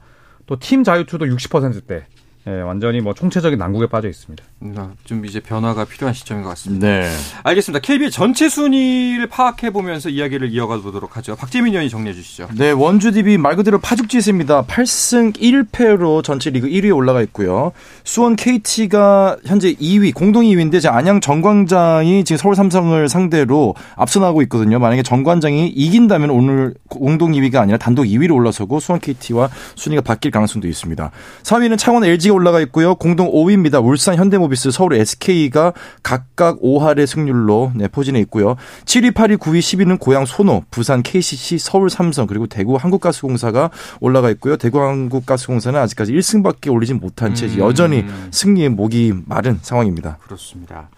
또 0.47 0.55
팀 0.57 0.83
자유투도 0.83 1.25
60%대 1.25 2.05
예, 2.47 2.61
완전히 2.61 3.01
뭐 3.01 3.13
총체적인 3.13 3.59
난국에 3.59 3.85
빠져 3.87 4.09
있습니다. 4.09 4.43
음, 4.63 4.93
좀 5.05 5.25
이제 5.25 5.39
변화가 5.39 5.85
필요한 5.85 6.13
시점인 6.13 6.43
것 6.43 6.49
같습니다. 6.49 6.87
네. 6.87 7.09
알겠습니다. 7.43 7.79
KBL 7.79 8.11
전체 8.11 8.47
순위를 8.47 9.27
파악해 9.27 9.71
보면서 9.71 10.09
이야기를 10.09 10.51
이어가 10.51 10.79
보도록 10.79 11.17
하죠. 11.17 11.35
박재민 11.35 11.73
의원이 11.73 11.89
정리해 11.89 12.13
주시죠. 12.13 12.49
네, 12.55 12.71
원주 12.71 13.11
DB 13.11 13.37
말 13.37 13.55
그대로 13.55 13.79
파죽지세입니다. 13.79 14.63
8승 14.65 15.35
1패로 15.35 16.23
전체 16.23 16.51
리그 16.51 16.67
1위에 16.67 16.95
올라가 16.95 17.21
있고요. 17.23 17.71
수원 18.03 18.35
KT가 18.35 19.37
현재 19.45 19.73
2위, 19.73 20.13
공동 20.13 20.43
2위인데 20.43 20.75
이제 20.75 20.87
안양 20.87 21.21
정광장이 21.21 22.23
지금 22.23 22.37
서울 22.37 22.55
삼성을 22.55 23.09
상대로 23.09 23.73
앞서 23.95 24.19
나가고 24.19 24.43
있거든요. 24.43 24.77
만약에 24.77 25.01
정관장이 25.01 25.69
이긴다면 25.69 26.29
오늘 26.29 26.75
공동 26.87 27.31
2위가 27.31 27.55
아니라 27.55 27.79
단독 27.79 28.03
2위로 28.03 28.35
올라서고 28.35 28.79
수원 28.79 28.99
KT와 28.99 29.49
순위가 29.75 30.03
바뀔 30.03 30.29
가능성도 30.29 30.67
있습니다. 30.67 31.09
3위는 31.43 31.79
창원 31.79 32.03
LG가 32.03 32.35
올라가 32.35 32.61
있고요. 32.61 32.93
공동 32.93 33.31
5위입니다. 33.31 33.83
울산 33.83 34.15
현대모비 34.15 34.50
스, 34.55 34.71
서울 34.71 34.93
SK가 34.93 35.73
각각 36.03 36.59
5할의 36.61 37.05
승률로 37.05 37.71
네, 37.75 37.87
포진해 37.87 38.19
있고요. 38.21 38.55
7위, 38.85 39.13
8위, 39.13 39.37
9위, 39.37 39.59
10위는 39.59 39.99
고양 39.99 40.25
소노, 40.25 40.63
부산 40.71 41.03
KCC, 41.03 41.57
서울 41.57 41.89
삼성 41.89 42.27
그리고 42.27 42.47
대구 42.47 42.75
한국가스공사가 42.75 43.69
올라가 43.99 44.29
있고요. 44.31 44.57
대구 44.57 44.81
한국가스공사는 44.81 45.79
아직까지 45.79 46.13
1승밖에 46.13 46.71
올리지 46.71 46.93
못한 46.93 47.33
채 47.35 47.45
음. 47.47 47.57
여전히 47.59 48.05
승리의 48.31 48.69
목이 48.69 49.13
마른 49.25 49.59
상황입니다. 49.61 50.17
그렇습니다. 50.21 50.89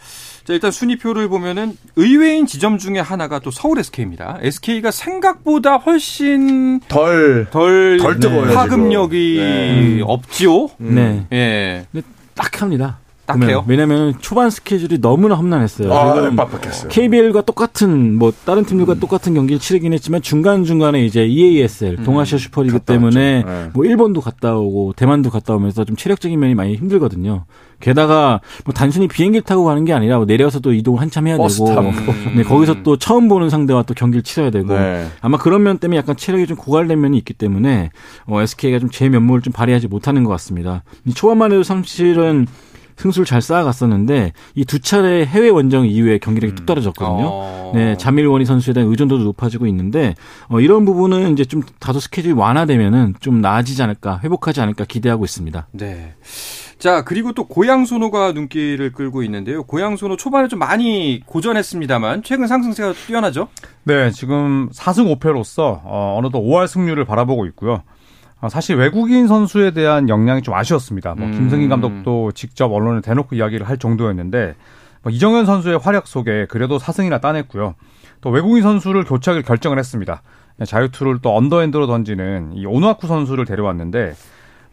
자, 0.44 0.52
일단 0.52 0.72
순위표를 0.72 1.30
보면은 1.30 1.78
의외인 1.96 2.46
지점 2.46 2.78
중에 2.78 3.00
하나가 3.00 3.40
또 3.40 3.50
서울 3.50 3.80
SK입니다. 3.80 4.40
SK가 4.42 4.92
생각보다 4.92 5.78
훨씬 5.78 6.82
덜 6.82 7.48
덜, 7.50 7.98
덜 7.98 8.20
뜨거워요, 8.20 8.54
파급력이. 8.54 9.38
네. 9.38 10.02
없지요. 10.04 10.70
네, 10.80 11.26
예. 11.32 11.86
딱합니다. 12.36 13.00
딱해요? 13.26 13.64
왜냐하면 13.68 14.16
초반 14.20 14.50
스케줄이 14.50 15.00
너무나 15.00 15.36
험난했어요. 15.36 15.94
아, 15.94 16.30
빡빡했어요. 16.36 16.90
KBL과 16.90 17.42
똑같은 17.42 18.16
뭐 18.18 18.34
다른 18.46 18.66
팀들과 18.66 18.96
똑같은 18.96 19.34
경기를 19.34 19.60
치르긴 19.60 19.94
했지만 19.94 20.22
중간 20.22 20.64
중간에 20.64 21.04
이제 21.06 21.26
EASL 21.26 22.04
동아시아 22.04 22.38
슈퍼리그 22.38 22.80
때문에. 22.80 23.44
네. 23.44 23.70
뭐 23.74 23.86
일본도 23.86 24.22
갔다 24.22 24.56
오고 24.58 24.94
대만도 24.96 25.30
갔다 25.30 25.56
오면서 25.56 25.86
좀 25.86 25.96
체력적인 25.96 26.38
면이 26.40 26.56
많이 26.56 26.76
힘들거든요. 26.76 27.46
게다가 27.80 28.40
뭐 28.66 28.74
단순히 28.74 29.08
비행기 29.10 29.42
타고 29.42 29.66
가는 29.66 29.84
게 29.84 29.92
아니라 29.94 30.18
뭐 30.18 30.26
내려서도 30.26 30.74
이동을 30.74 31.02
한참 31.02 31.28
해야 31.28 31.36
되고. 31.36 31.48
네 32.36 32.44
거기서 32.44 32.84
또 32.84 32.98
처음 32.98 33.28
보는 33.28 33.50
상대와 33.50 33.84
또 33.84 33.94
경기를 33.94 34.24
치러야 34.24 34.52
되고 34.52 34.74
네. 34.74 35.06
아마 35.22 35.38
그런 35.38 35.64
면 35.64 35.78
때문에 35.80 35.98
약간 35.98 36.16
체력이 36.16 36.48
좀 36.48 36.56
고갈된 36.58 37.00
면이 37.00 37.18
있기 37.18 37.34
때문에 37.34 37.90
어, 38.26 38.42
SK가 38.42 38.80
좀 38.80 38.90
제 38.94 39.10
면모를 39.10 39.42
좀 39.42 39.52
발휘하지 39.54 39.88
못하는 39.88 40.24
것 40.24 40.30
같습니다. 40.32 40.84
이 41.06 41.14
초반만 41.14 41.52
해도 41.52 41.64
사실은 41.64 42.46
승수를 42.98 43.26
잘 43.26 43.42
쌓아갔었는데 43.42 44.34
이 44.56 44.66
두 44.66 44.80
차례 44.80 45.26
해외 45.26 45.50
원정 45.50 45.86
이후에 45.88 46.18
경기력이 46.18 46.56
뚝 46.56 46.66
떨어졌거든요. 46.66 47.26
어. 47.28 47.72
네, 47.76 47.98
자밀원이 47.98 48.46
선수에 48.46 48.74
대한 48.74 48.90
의존도도 48.90 49.24
높아지고 49.24 49.68
있는데 49.68 50.16
어, 50.48 50.60
이런 50.60 50.86
부분은 50.86 51.34
이제 51.34 51.46
좀 51.46 51.62
다소 51.80 52.00
스케줄이 52.00 52.34
완화되면은 52.34 53.16
좀 53.20 53.42
나아지지 53.42 53.82
않을까, 53.84 54.20
회복하지 54.24 54.62
않을까 54.62 54.86
기대하고 54.86 55.26
있습니다. 55.26 55.68
네. 55.72 56.14
자, 56.80 57.04
그리고 57.04 57.32
또 57.32 57.48
고양소노가 57.48 58.34
눈길을 58.34 58.92
끌고 58.92 59.24
있는데요. 59.24 59.64
고양소노 59.64 60.18
초반에 60.18 60.48
좀 60.50 60.60
많이 60.60 61.22
고전했습니다만 61.26 62.24
최근 62.24 62.48
상승세가 62.48 62.94
뛰어나죠? 63.08 63.48
네, 63.84 64.12
지금 64.12 64.70
4승 64.74 65.18
5패로서 65.18 65.80
어, 65.84 66.16
어느덧 66.18 66.42
5할 66.42 66.68
승률을 66.68 67.06
바라보고 67.06 67.46
있고요. 67.48 67.84
어, 68.44 68.50
사실 68.50 68.76
외국인 68.76 69.28
선수에 69.28 69.72
대한 69.72 70.10
역량이 70.10 70.42
좀 70.42 70.54
아쉬웠습니다. 70.54 71.16
뭐 71.16 71.28
음. 71.28 71.32
김승희 71.32 71.70
감독도 71.70 72.34
직접 72.34 72.70
언론에 72.74 73.00
대놓고 73.00 73.38
이야기를 73.38 73.70
할 73.70 73.78
정도였는데 73.78 74.56
뭐 75.02 75.14
이정현 75.14 75.46
선수의 75.46 75.78
활약 75.78 76.08
속에 76.08 76.46
그래도 76.50 76.78
4승이나 76.78 77.22
따냈고요. 77.22 77.76
또 78.20 78.30
외국인 78.32 78.62
선수를 78.62 79.06
교체하기로 79.06 79.46
결정을 79.46 79.80
했습니다. 79.80 80.24
자유투를 80.66 81.20
또 81.22 81.34
언더핸드로 81.38 81.88
던지는 81.88 82.52
이 82.54 82.66
오누아쿠 82.66 83.08
선수를 83.08 83.46
데려왔는데 83.46 84.14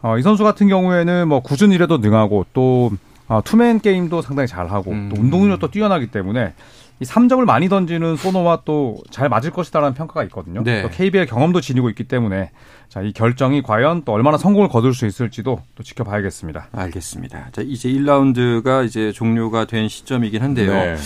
어, 0.02 0.18
이 0.18 0.22
선수 0.22 0.42
같은 0.42 0.66
경우에는 0.66 1.28
뭐 1.28 1.40
일에도 1.72 1.98
능하고 1.98 2.46
또 2.52 2.90
어, 3.28 3.40
투맨 3.44 3.78
게임도 3.82 4.20
상당히 4.22 4.48
잘하고 4.48 4.90
음. 4.90 5.12
또 5.14 5.20
운동 5.20 5.42
능력도 5.42 5.70
뛰어나기 5.70 6.08
때문에 6.08 6.54
이 7.00 7.04
3점을 7.04 7.42
많이 7.44 7.68
던지는 7.68 8.16
소노와 8.16 8.62
또 8.64 8.96
잘 9.10 9.28
맞을 9.28 9.50
것이다라는 9.50 9.94
평가가 9.94 10.22
있거든요. 10.24 10.62
네. 10.62 10.82
또 10.82 10.88
KBL 10.88 11.26
경험도 11.26 11.60
지니고 11.60 11.88
있기 11.90 12.04
때문에 12.04 12.50
자, 12.88 13.00
이 13.02 13.12
결정이 13.12 13.62
과연 13.62 14.02
또 14.04 14.12
얼마나 14.12 14.36
성공을 14.36 14.68
거둘 14.68 14.94
수 14.94 15.06
있을지도 15.06 15.62
또 15.74 15.82
지켜봐야겠습니다. 15.82 16.68
알겠습니다. 16.72 17.48
자, 17.52 17.62
이제 17.64 17.88
1라운드가 17.88 18.84
이제 18.86 19.12
종료가 19.12 19.64
된 19.66 19.88
시점이긴 19.88 20.42
한데요. 20.42 20.72
네. 20.72 20.96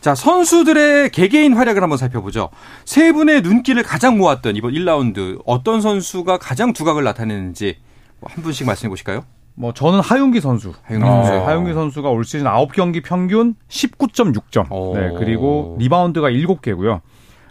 자, 0.00 0.14
선수들의 0.14 1.10
개개인 1.10 1.54
활약을 1.54 1.82
한번 1.82 1.98
살펴보죠. 1.98 2.50
세 2.84 3.12
분의 3.12 3.42
눈길을 3.42 3.82
가장 3.82 4.18
모았던 4.18 4.56
이번 4.56 4.72
1라운드 4.72 5.40
어떤 5.46 5.80
선수가 5.80 6.38
가장 6.38 6.72
두각을 6.72 7.02
나타내는지 7.04 7.76
뭐 8.20 8.33
한 8.33 8.42
분씩 8.42 8.66
말씀해 8.66 8.88
보실까요? 8.88 9.24
뭐 9.56 9.72
저는 9.72 10.00
하윤기 10.00 10.40
선수. 10.40 10.72
하윤기 10.82 11.04
네, 11.04 11.10
선수. 11.10 11.32
하윤기 11.32 11.72
선수가 11.74 12.10
올 12.10 12.24
시즌 12.24 12.46
9경기 12.46 13.02
평균 13.02 13.54
19.6점. 13.68 14.70
오. 14.70 14.94
네, 14.94 15.12
그리고 15.18 15.76
리바운드가 15.78 16.30
7개고요. 16.30 17.00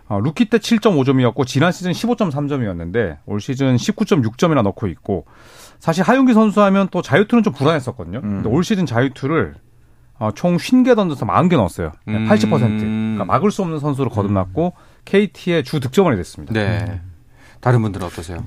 어, 0.08 0.20
루키 0.20 0.46
때 0.46 0.60
7.5점이었고 0.60 1.48
지난 1.48 1.72
시즌 1.72 1.92
15.3점이었는데 1.92 3.18
올 3.26 3.42
시즌 3.42 3.76
19.6점이나 3.76 4.62
넣고 4.62 4.88
있고 4.88 5.26
사실 5.80 6.04
하윤기 6.04 6.34
선수 6.36 6.62
하면 6.62 6.88
또 6.92 7.02
자유투는 7.02 7.44
좀 7.44 7.54
불안했었거든요. 7.54 8.20
음. 8.20 8.30
근데 8.36 8.50
올 8.50 8.64
시즌 8.64 8.86
자유투를 8.86 9.56
어, 10.18 10.30
총 10.34 10.58
50개 10.58 10.96
던져서 10.96 11.26
40개 11.26 11.58
넣었어요. 11.58 11.92
음. 12.08 12.28
80%. 12.30 12.50
그러니까 12.50 13.26
막을 13.26 13.50
수 13.50 13.64
없는 13.64 13.80
선수로 13.80 14.12
거듭났고 14.12 14.74
KT의 15.06 15.64
주 15.64 15.80
득점원이 15.80 16.16
됐습니다. 16.18 16.54
네. 16.54 17.02
다른 17.60 17.82
분들은 17.82 18.06
어떠세요? 18.06 18.46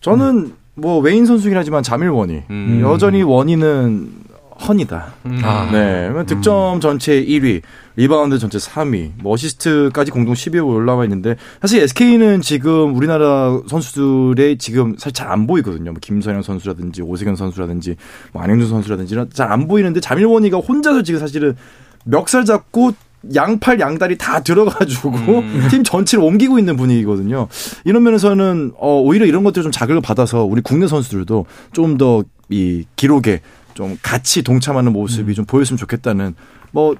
저는 0.00 0.54
뭐 0.76 1.00
외인 1.00 1.26
선수긴 1.26 1.56
하지만 1.56 1.82
자밀 1.82 2.10
워니 2.10 2.42
음. 2.50 2.80
여전히 2.82 3.22
워니는 3.22 4.26
워니다. 4.68 5.06
아. 5.42 5.68
네, 5.70 6.10
득점 6.24 6.80
전체 6.80 7.22
1위, 7.22 7.60
리바운드 7.96 8.38
전체 8.38 8.56
3위, 8.56 9.10
뭐 9.22 9.34
어시스트까지 9.34 10.10
공동 10.10 10.32
10위에 10.32 10.66
올라와 10.66 11.04
있는데 11.04 11.36
사실 11.60 11.82
SK는 11.82 12.40
지금 12.40 12.94
우리나라 12.96 13.60
선수들의 13.68 14.56
지금 14.56 14.96
사실 14.96 15.12
잘 15.12 15.26
안 15.30 15.46
보이거든요. 15.46 15.90
뭐 15.92 15.98
김선형 16.00 16.40
선수라든지 16.40 17.02
오세근 17.02 17.36
선수라든지 17.36 17.96
뭐 18.32 18.42
안영준 18.42 18.68
선수라든지 18.68 19.14
잘 19.34 19.52
안 19.52 19.68
보이는데 19.68 20.00
자밀 20.00 20.23
워니가 20.23 20.56
혼자서 20.58 21.02
지금 21.02 21.20
사실은 21.20 21.54
멱살 22.04 22.44
잡고 22.46 22.92
양팔 23.34 23.80
양다리 23.80 24.16
다 24.18 24.40
들어가지고 24.40 25.10
음. 25.10 25.66
팀 25.70 25.82
전체를 25.82 26.24
옮기고 26.24 26.58
있는 26.58 26.76
분위기거든요. 26.76 27.48
이런 27.84 28.02
면에서는 28.04 28.72
어, 28.78 29.00
오히려 29.00 29.26
이런 29.26 29.42
것들 29.44 29.62
좀 29.62 29.72
자극을 29.72 30.00
받아서 30.00 30.44
우리 30.44 30.60
국내 30.62 30.86
선수들도 30.86 31.46
좀 31.72 31.98
더 31.98 32.24
이 32.48 32.84
기록에 32.94 33.40
좀 33.74 33.98
같이 34.02 34.42
동참하는 34.42 34.92
모습이 34.92 35.34
좀 35.34 35.44
보였으면 35.46 35.76
좋겠다는 35.78 36.34
뭐 36.70 36.94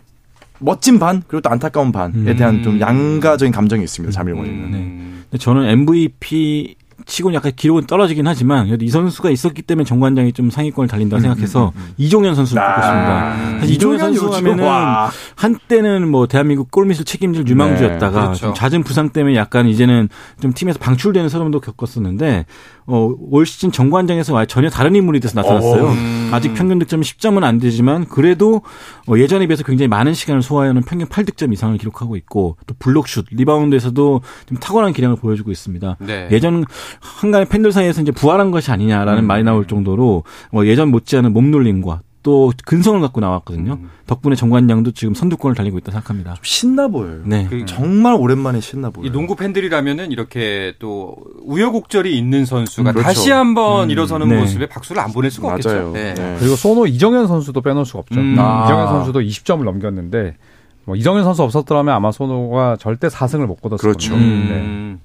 멋진 0.58 0.99
반 0.99 1.23
그리고 1.28 1.40
또 1.42 1.50
안타까운 1.50 1.92
반에 1.92 2.35
대한 2.35 2.62
좀 2.64 2.80
양가적인 2.80 3.52
감정이 3.52 3.85
있습니다. 3.85 4.12
자밀원이는. 4.12 4.75
음. 4.75 5.25
근데 5.30 5.38
저는 5.40 5.66
MVP 5.68 6.75
치고는 7.05 7.37
약간 7.37 7.53
기록은 7.55 7.87
떨어지긴 7.87 8.26
하지만 8.26 8.67
그래도 8.67 8.85
이 8.85 8.88
선수가 8.88 9.31
있었기 9.31 9.62
때문에 9.62 9.85
정관장이 9.85 10.33
좀 10.33 10.50
상위권을 10.50 10.88
달린다 10.88 11.17
고 11.17 11.21
생각해서 11.21 11.73
이종현 11.99 12.35
선수를 12.35 12.62
뽑고 12.62 12.83
싶습니다. 12.83 13.65
이종현 13.67 13.99
선수 13.99 14.29
하면은 14.29 14.65
와. 14.65 15.11
한때는 15.37 16.09
뭐 16.09 16.26
대한민국 16.26 16.71
골밑을 16.71 17.05
책임질 17.05 17.47
유망주였다가 17.47 18.21
네, 18.21 18.26
그렇죠. 18.26 18.47
좀 18.47 18.55
잦은 18.55 18.83
부상 18.83 19.11
때문에 19.11 19.37
약간 19.37 19.69
이제는 19.69 20.09
좀 20.41 20.53
팀에서 20.53 20.79
방출되는 20.79 21.29
서름도 21.29 21.61
겪었었는데 21.61 22.47
어, 22.87 23.12
올 23.31 23.47
시즌 23.47 23.73
정관장에서 23.73 24.45
전혀 24.47 24.71
다른 24.71 24.95
인물이 24.95 25.19
돼서 25.21 25.41
나타났어요. 25.41 25.88
음. 25.88 26.31
아직 26.33 26.55
평균 26.55 26.79
득점이 26.79 27.03
10점은 27.03 27.43
안 27.43 27.59
되지만 27.59 28.05
그래도 28.07 28.62
어, 29.09 29.17
예전에 29.17 29.47
비해서 29.47 29.65
굉장히 29.65 29.88
많은 29.88 30.15
시간을 30.15 30.43
소화하는 30.43 30.83
평균 30.83 31.09
8득점 31.09 31.53
이상을 31.53 31.76
기록하고 31.79 32.17
있고 32.17 32.57
또 32.67 32.75
블록슛, 32.79 33.26
리바운드에서도 33.31 34.21
좀 34.47 34.59
탁월한 34.59 34.93
기량을 34.93 35.17
보여주고 35.17 35.50
있습니다. 35.50 35.97
네. 36.00 36.29
예전 36.31 36.65
항간의 37.00 37.49
팬들 37.49 37.73
사이에서 37.73 38.02
이제 38.02 38.12
부활한 38.12 38.50
것이 38.50 38.71
아니냐라는 38.71 39.25
음. 39.25 39.26
말이 39.26 39.43
나올 39.43 39.66
정도로 39.66 40.25
어, 40.52 40.64
예전 40.64 40.90
못지않은 40.90 41.33
몸놀림과 41.33 42.00
또 42.26 42.52
근성을 42.64 43.00
갖고 43.00 43.21
나왔거든요. 43.21 43.75
음. 43.75 43.90
덕분에 44.09 44.35
정관장도 44.35 44.90
지금 44.90 45.14
선두권을 45.14 45.55
달리고 45.55 45.78
있다 45.78 45.93
생각합니다. 45.93 46.35
신나 46.43 46.88
보여요. 46.88 47.21
네. 47.25 47.47
그 47.49 47.64
정말 47.66 48.14
오랜만에 48.14 48.61
신나 48.61 48.90
보여요. 48.90 49.07
이 49.07 49.12
농구 49.12 49.37
팬들이라면은 49.37 50.11
이렇게 50.11 50.75
또 50.81 51.14
우여곡절이 51.45 52.19
있는 52.19 52.45
선수가 52.45 52.90
음, 52.90 52.95
그렇죠. 52.95 53.07
다시 53.07 53.31
한번 53.31 53.90
일어서는 53.90 54.26
네. 54.26 54.40
모습에 54.40 54.66
박수를 54.66 55.00
안 55.02 55.12
보낼 55.12 55.31
수가 55.31 55.50
없겠죠. 55.50 55.69
맞아요. 55.69 55.93
네. 55.93 56.14
네. 56.14 56.37
그리고 56.40 56.57
소노 56.57 56.88
이정현 56.88 57.28
선수도 57.28 57.61
빼놓을 57.61 57.85
수가 57.85 58.00
없죠. 58.00 58.19
음. 58.19 58.33
이정현 58.33 58.40
아. 58.40 58.88
선수도 58.88 59.21
20점을 59.21 59.62
넘겼는데 59.62 60.37
뭐 60.85 60.97
이정현 60.97 61.23
선수 61.23 61.45
없었더라면 61.45 61.95
아마 61.95 62.11
소노가 62.11 62.76
절대 62.81 63.07
4승을 63.07 63.47
못 63.47 63.61
거뒀을 63.61 63.78
그렇죠. 63.78 64.11
겁니다. 64.11 64.35
음. 64.35 64.49
네. 64.49 64.55
음, 64.57 65.00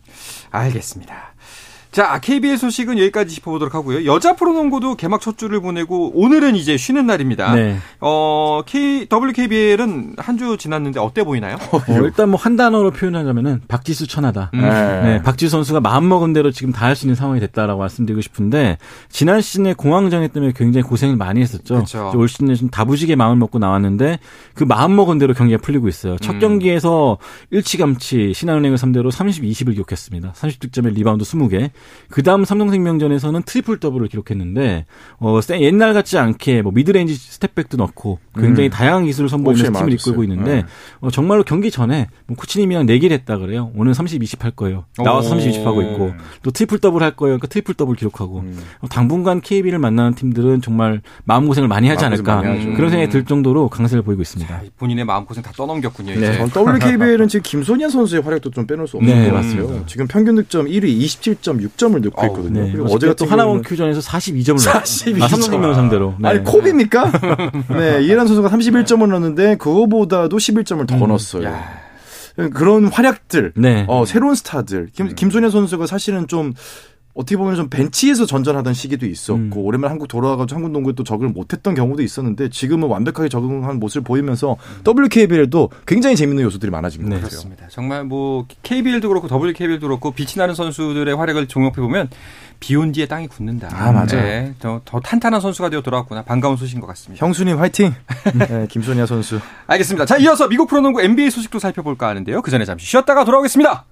알겠습니다. 0.50 1.31
자, 1.92 2.22
KBL 2.22 2.58
소식은 2.58 2.98
여기까지 3.00 3.36
짚어보도록 3.36 3.76
하고요. 3.76 4.06
여자 4.06 4.34
프로농구도 4.34 4.96
개막 4.96 5.20
첫 5.20 5.38
주를 5.38 5.60
보내고 5.60 6.14
오늘은 6.16 6.56
이제 6.56 6.78
쉬는 6.78 7.06
날입니다. 7.06 7.54
네. 7.54 7.78
어, 8.00 8.62
K, 8.66 9.08
WKBL은 9.12 10.16
한 10.18 10.38
주 10.38 10.56
지났는데 10.58 11.00
어때 11.02 11.26
보이나요? 11.26 11.58
어, 11.74 11.82
일단 12.02 12.30
뭐 12.30 12.40
한 12.42 12.56
단어로 12.56 12.92
표현하자면은 12.92 13.64
박지수 13.68 14.08
천하다. 14.08 14.52
음. 14.54 14.62
네. 14.62 15.02
네, 15.04 15.22
박지수 15.22 15.52
선수가 15.52 15.82
마음 15.82 16.08
먹은 16.08 16.32
대로 16.32 16.50
지금 16.52 16.72
다 16.72 16.86
할 16.86 16.96
수 16.96 17.06
있는 17.06 17.16
상황이 17.16 17.40
됐다라고 17.42 17.80
말씀드리고 17.80 18.22
싶은데 18.22 18.78
지난 19.10 19.42
시즌에 19.42 19.74
공황장애 19.74 20.30
때문에 20.30 20.54
굉장히 20.56 20.84
고생을 20.84 21.18
많이 21.18 21.42
했었죠. 21.42 21.76
그렇죠. 21.76 22.12
올 22.16 22.28
시즌에 22.30 22.56
좀 22.56 22.70
다부지게 22.70 23.16
마음을 23.18 23.36
먹고 23.36 23.60
나왔는데 23.60 24.20
그 24.54 24.64
마음 24.64 24.96
먹은 24.96 25.20
대로 25.20 25.34
경기가 25.34 25.60
풀리고 25.62 25.88
있어요. 25.90 26.18
첫 26.20 26.36
음. 26.36 26.40
경기에서 26.40 27.18
일찌감치 27.52 28.34
신한은행을 28.34 28.78
상대로 28.78 29.12
30, 29.12 29.44
20을 29.44 29.74
기록했습니다. 29.74 30.32
30득점에 30.34 30.94
리바운드 30.94 31.26
20개. 31.26 31.70
그 32.10 32.24
다음 32.24 32.44
삼성생명전에서는 32.46 33.44
트리플 33.44 33.80
더블을 33.80 34.08
기록했는데 34.08 34.86
어, 35.20 35.40
세- 35.42 35.62
옛날 35.62 35.94
같지 35.94 36.18
않게 36.18 36.62
뭐 36.62 36.72
mid-range 36.72 37.14
step 37.16 37.41
back도 37.41 37.78
넣고 37.78 38.20
굉장히 38.38 38.70
다양한 38.70 39.06
기술을 39.06 39.30
선보이면서 39.30 39.72
팀을. 39.80 39.94
이끌고 39.94 40.24
있는데 40.24 40.56
네. 40.56 40.64
어, 41.00 41.10
정말로 41.12 41.44
경기 41.44 41.72
전에 41.72 42.08
뭐 42.28 42.36
코치님이랑 42.38 42.86
내기를 42.86 43.16
했다 43.18 43.38
그래요. 43.38 43.72
오늘 43.76 43.94
30, 43.94 44.22
20 44.24 44.44
할 44.44 44.52
거예요. 44.52 44.86
나와서 44.98 45.28
오. 45.28 45.30
30, 45.32 45.50
20 45.52 45.66
하고 45.66 45.82
있고 45.82 46.12
또 46.44 46.52
트리플 46.52 46.80
더블 46.80 47.02
할 47.04 47.12
거예요. 47.16 47.34
그러니까 47.38 47.48
트리플 47.48 47.76
더블 47.76 47.96
기록하고 47.96 48.40
음. 48.40 48.58
어, 48.82 48.88
당분간 48.88 49.42
KB를 49.42 49.80
만나는 49.80 50.16
팀들은 50.16 50.62
정말 50.62 51.02
마음 51.24 51.48
고생을 51.48 51.68
많이 51.70 51.88
하지 51.88 52.04
않을까 52.06 52.42
많이. 52.42 52.74
그런 52.74 52.90
생각이 52.90 53.12
들 53.12 53.26
정도로 53.26 53.70
강세를 53.70 54.02
보이고 54.04 54.22
있습니다. 54.22 54.54
자, 54.54 54.64
본인의 54.78 55.06
마음 55.06 55.26
고생 55.26 55.44
다 55.44 55.52
떠넘겼군요. 55.56 56.14
네. 56.14 56.18
이제. 56.18 56.38
전 56.50 56.50
WKBL은 56.76 57.28
지금 57.28 57.44
김소니아 57.62 57.90
선수의 57.90 58.22
활약도 58.22 58.52
좀 58.52 58.66
빼놓을 58.68 58.88
수 58.88 58.98
없는 58.98 59.14
네, 59.14 59.30
것 59.30 59.36
맞습니다. 59.36 59.64
같아요. 59.68 59.86
지금 59.86 60.08
평균 60.08 60.36
득점 60.36 60.66
1위 60.68 61.00
27.6 61.00 61.71
점을 61.78 62.00
넣고 62.00 62.22
어우, 62.22 62.28
있거든요. 62.30 62.64
네. 62.64 62.72
그리고 62.72 62.86
어제 62.86 63.08
어제 63.08 63.26
또 63.26 63.32
하나원 63.32 63.62
큐전에서 63.62 64.00
42점을 64.02 64.60
42 64.60 65.24
아, 65.24 65.28
삼성생명 65.28 65.74
상대로. 65.74 66.16
네. 66.20 66.30
아니 66.30 66.44
코비입니까? 66.44 67.12
네, 67.70 68.04
이해란 68.04 68.28
선수가 68.28 68.50
31점을 68.50 69.08
넣었는데 69.08 69.56
그거보다도 69.58 70.38
11점을 70.38 70.88
더 70.88 70.96
넣었어요. 70.96 71.46
야. 71.46 71.82
그런 72.54 72.88
활약들, 72.88 73.54
네. 73.58 73.86
어, 73.88 74.06
새로운 74.06 74.36
스타들. 74.36 74.88
김, 74.94 75.14
김소니아 75.14 75.50
선수가 75.50 75.86
사실은 75.86 76.28
좀 76.28 76.54
어떻게 77.14 77.38
보면 77.38 77.56
좀 77.56 77.70
벤치에서 77.70 78.26
전전하던 78.26 78.74
시기도 78.74 79.06
있었고 79.06 79.40
음. 79.40 79.52
오랜만에 79.54 79.90
한국 79.90 80.08
돌아와가지고 80.08 80.58
한국 80.58 80.72
농구에 80.72 80.94
또 80.94 81.04
적응을 81.04 81.32
못했던 81.32 81.76
경우도 81.76 82.02
있었는데 82.04 82.50
지금은 82.50 82.88
완벽하게 82.88 83.30
적응한 83.30 83.80
모습을 83.80 84.04
보이면서 84.04 84.58
WKBL도 84.88 85.70
굉장히 85.86 86.16
재밌는 86.16 86.44
요소들이 86.44 86.72
많아진 86.72 87.02
것 87.02 87.10
네. 87.10 87.16
같아요. 87.16 87.30
그렇습니다. 87.30 87.68
정말 87.70 88.04
뭐 88.04 88.46
KBL도 88.64 89.10
그렇고 89.10 89.28
WKBL도 89.32 89.88
그렇고 89.88 90.12
빛이 90.12 90.34
나는 90.38 90.56
선수들의 90.56 91.16
활약을 91.16 91.48
종합해 91.48 91.76
보면 91.76 92.10
비온 92.60 92.92
뒤에 92.92 93.08
땅이 93.08 93.28
굳는다. 93.28 93.70
아, 93.72 93.92
맞아요. 93.92 94.08
네, 94.22 94.54
더, 94.60 94.82
더 94.86 95.00
탄탄한 95.00 95.42
선수가 95.42 95.70
되어 95.72 95.82
돌아왔구나. 95.82 96.24
반가운 96.24 96.56
소식인 96.56 96.80
것 96.80 96.88
같습니다. 96.88 97.26
형수님 97.26 97.58
화이팅! 97.58 97.94
네, 98.38 98.68
김소니아 98.70 99.08
선수. 99.08 99.40
알겠습니다. 99.68 100.06
자, 100.06 100.18
이어서 100.18 100.48
미국 100.48 100.70
프로농구 100.70 101.02
NBA 101.02 101.32
소식도 101.32 101.58
살펴볼까 101.60 102.08
하는데요. 102.08 102.42
그 102.44 102.52
전에 102.52 102.64
잠시 102.64 102.86
쉬었다가 102.86 103.26
돌아오겠습니다. 103.26 103.86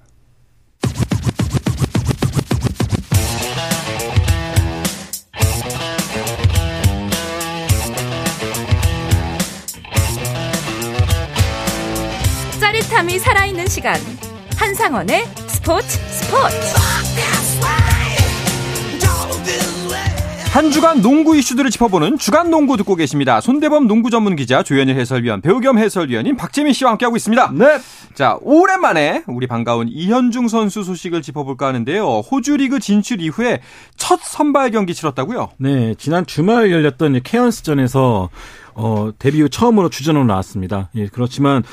짜릿함이 12.99 13.19
살아있는 13.19 13.67
시간 13.67 13.95
한상원의 14.57 15.25
스포츠 15.47 15.88
스포츠 15.88 16.55
한 20.51 20.71
주간 20.71 21.01
농구 21.01 21.38
이슈들을 21.38 21.69
짚어보는 21.69 22.17
주간 22.17 22.49
농구 22.49 22.75
듣고 22.75 22.95
계십니다. 22.95 23.39
손대범 23.39 23.88
농구 23.88 24.09
전문 24.09 24.35
기자 24.35 24.63
조현일 24.63 24.99
해설위원, 24.99 25.41
배우 25.41 25.59
겸 25.62 25.77
해설위원인 25.77 26.35
박재민 26.35 26.73
씨와 26.73 26.91
함께하고 26.91 27.15
있습니다. 27.15 27.51
네. 27.53 27.79
자, 28.15 28.38
오랜만에 28.41 29.23
우리 29.27 29.47
반가운 29.47 29.88
이현중 29.88 30.47
선수 30.47 30.83
소식을 30.83 31.21
짚어볼까 31.21 31.67
하는데요. 31.67 32.03
호주 32.03 32.57
리그 32.57 32.79
진출 32.79 33.21
이후에 33.21 33.62
첫 33.95 34.19
선발 34.21 34.71
경기 34.71 34.93
치렀다고요? 34.93 35.51
네, 35.57 35.93
지난 35.97 36.25
주말 36.25 36.71
열렸던 36.71 37.21
케언스전에서 37.23 38.29
어, 38.73 39.12
데뷔 39.19 39.41
후 39.41 39.49
처음으로 39.49 39.89
주전으로 39.89 40.25
나왔습니다. 40.25 40.89
예, 40.95 41.07
그렇지만 41.07 41.63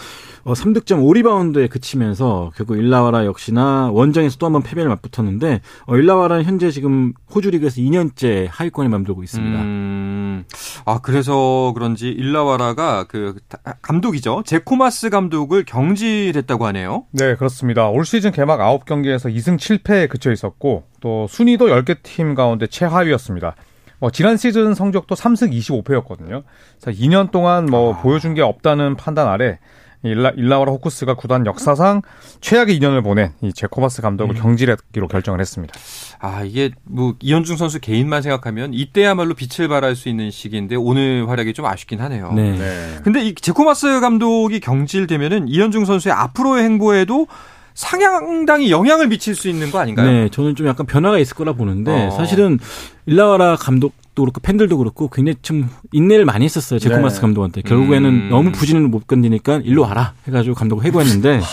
어, 0.46 0.52
3득점 0.52 1.02
5리바운드에 1.02 1.68
그치면서 1.68 2.52
결국 2.54 2.76
일라와라 2.78 3.26
역시나 3.26 3.90
원정에서 3.92 4.36
또 4.38 4.46
한 4.46 4.52
번 4.52 4.62
패배를 4.62 4.88
맞붙었는데 4.90 5.60
어, 5.86 5.96
일라와라는 5.96 6.44
현재 6.44 6.70
지금 6.70 7.12
호주 7.34 7.50
리그에서 7.50 7.80
2년째 7.80 8.46
하위권에 8.48 8.88
맘들고 8.88 9.24
있습니다. 9.24 9.60
음, 9.60 10.44
아, 10.84 11.00
그래서 11.02 11.72
그런지 11.74 12.10
일라와라가 12.10 13.06
그 13.08 13.34
다- 13.48 13.58
감독이죠. 13.82 14.44
제코마스 14.46 15.10
감독을 15.10 15.64
경질했다고 15.64 16.64
하네요. 16.66 17.06
네, 17.10 17.34
그렇습니다. 17.34 17.88
올 17.88 18.04
시즌 18.04 18.30
개막 18.30 18.60
9경기에서 18.60 19.34
2승 19.34 19.56
7패에 19.58 20.08
그쳐 20.08 20.30
있었고 20.30 20.84
또 21.00 21.26
순위도 21.28 21.66
10개 21.66 21.96
팀 22.04 22.36
가운데 22.36 22.68
최하위였습니다. 22.68 23.56
뭐 23.98 24.10
지난 24.12 24.36
시즌 24.36 24.74
성적도 24.74 25.16
3승 25.16 25.50
25패였거든요. 25.52 26.44
그래서 26.80 27.00
2년 27.02 27.32
동안 27.32 27.66
뭐 27.66 27.96
보여준 28.00 28.34
게 28.34 28.42
없다는 28.42 28.94
판단 28.94 29.26
아래 29.26 29.58
일라, 30.02 30.30
일라와라 30.30 30.72
호쿠스가 30.72 31.14
구단 31.14 31.46
역사상 31.46 32.02
최악의 32.40 32.78
2년을 32.78 33.02
보낸 33.02 33.32
이 33.42 33.52
제코바스 33.52 34.02
감독을 34.02 34.34
경질하기로 34.36 35.08
결정을 35.08 35.40
했습니다. 35.40 35.74
아, 36.18 36.42
이게 36.44 36.70
뭐 36.84 37.14
이현중 37.20 37.56
선수 37.56 37.80
개인만 37.80 38.22
생각하면 38.22 38.74
이때야말로 38.74 39.34
빛을 39.34 39.68
발할 39.68 39.96
수 39.96 40.08
있는 40.08 40.30
시기인데 40.30 40.76
오늘 40.76 41.28
활약이 41.28 41.54
좀 41.54 41.66
아쉽긴 41.66 42.00
하네요. 42.00 42.32
네. 42.32 42.98
근데 43.02 43.24
이 43.24 43.34
제코마스 43.34 44.00
감독이 44.00 44.60
경질되면은 44.60 45.48
이현중 45.48 45.84
선수의 45.84 46.12
앞으로의 46.12 46.64
행보에도 46.64 47.26
상당히 47.74 48.70
영향을 48.70 49.08
미칠 49.08 49.34
수 49.34 49.48
있는 49.48 49.70
거 49.70 49.78
아닌가요? 49.78 50.10
네, 50.10 50.28
저는 50.30 50.56
좀 50.56 50.66
약간 50.66 50.86
변화가 50.86 51.18
있을 51.18 51.36
거라 51.36 51.52
보는데 51.52 52.06
어. 52.06 52.10
사실은 52.10 52.58
일라와라 53.04 53.56
감독 53.56 53.92
도 54.16 54.22
그렇고 54.22 54.40
팬들도 54.40 54.78
그렇고 54.78 55.08
굉장히 55.10 55.36
좀 55.42 55.68
인내를 55.92 56.24
많이 56.24 56.46
했었어요 56.46 56.80
제코마스 56.80 57.16
네. 57.16 57.20
감독한테 57.20 57.60
결국에는 57.60 58.08
음. 58.08 58.28
너무 58.30 58.50
부진을 58.50 58.80
못 58.88 59.06
견디니까 59.06 59.60
일로 59.62 59.82
와라 59.82 60.14
해가지고 60.26 60.54
감독을 60.54 60.84
해고했는데 60.86 61.40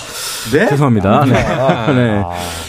네? 0.51 0.67
죄송합니다. 0.67 1.23
네. 1.23 1.31
네. 1.93 2.23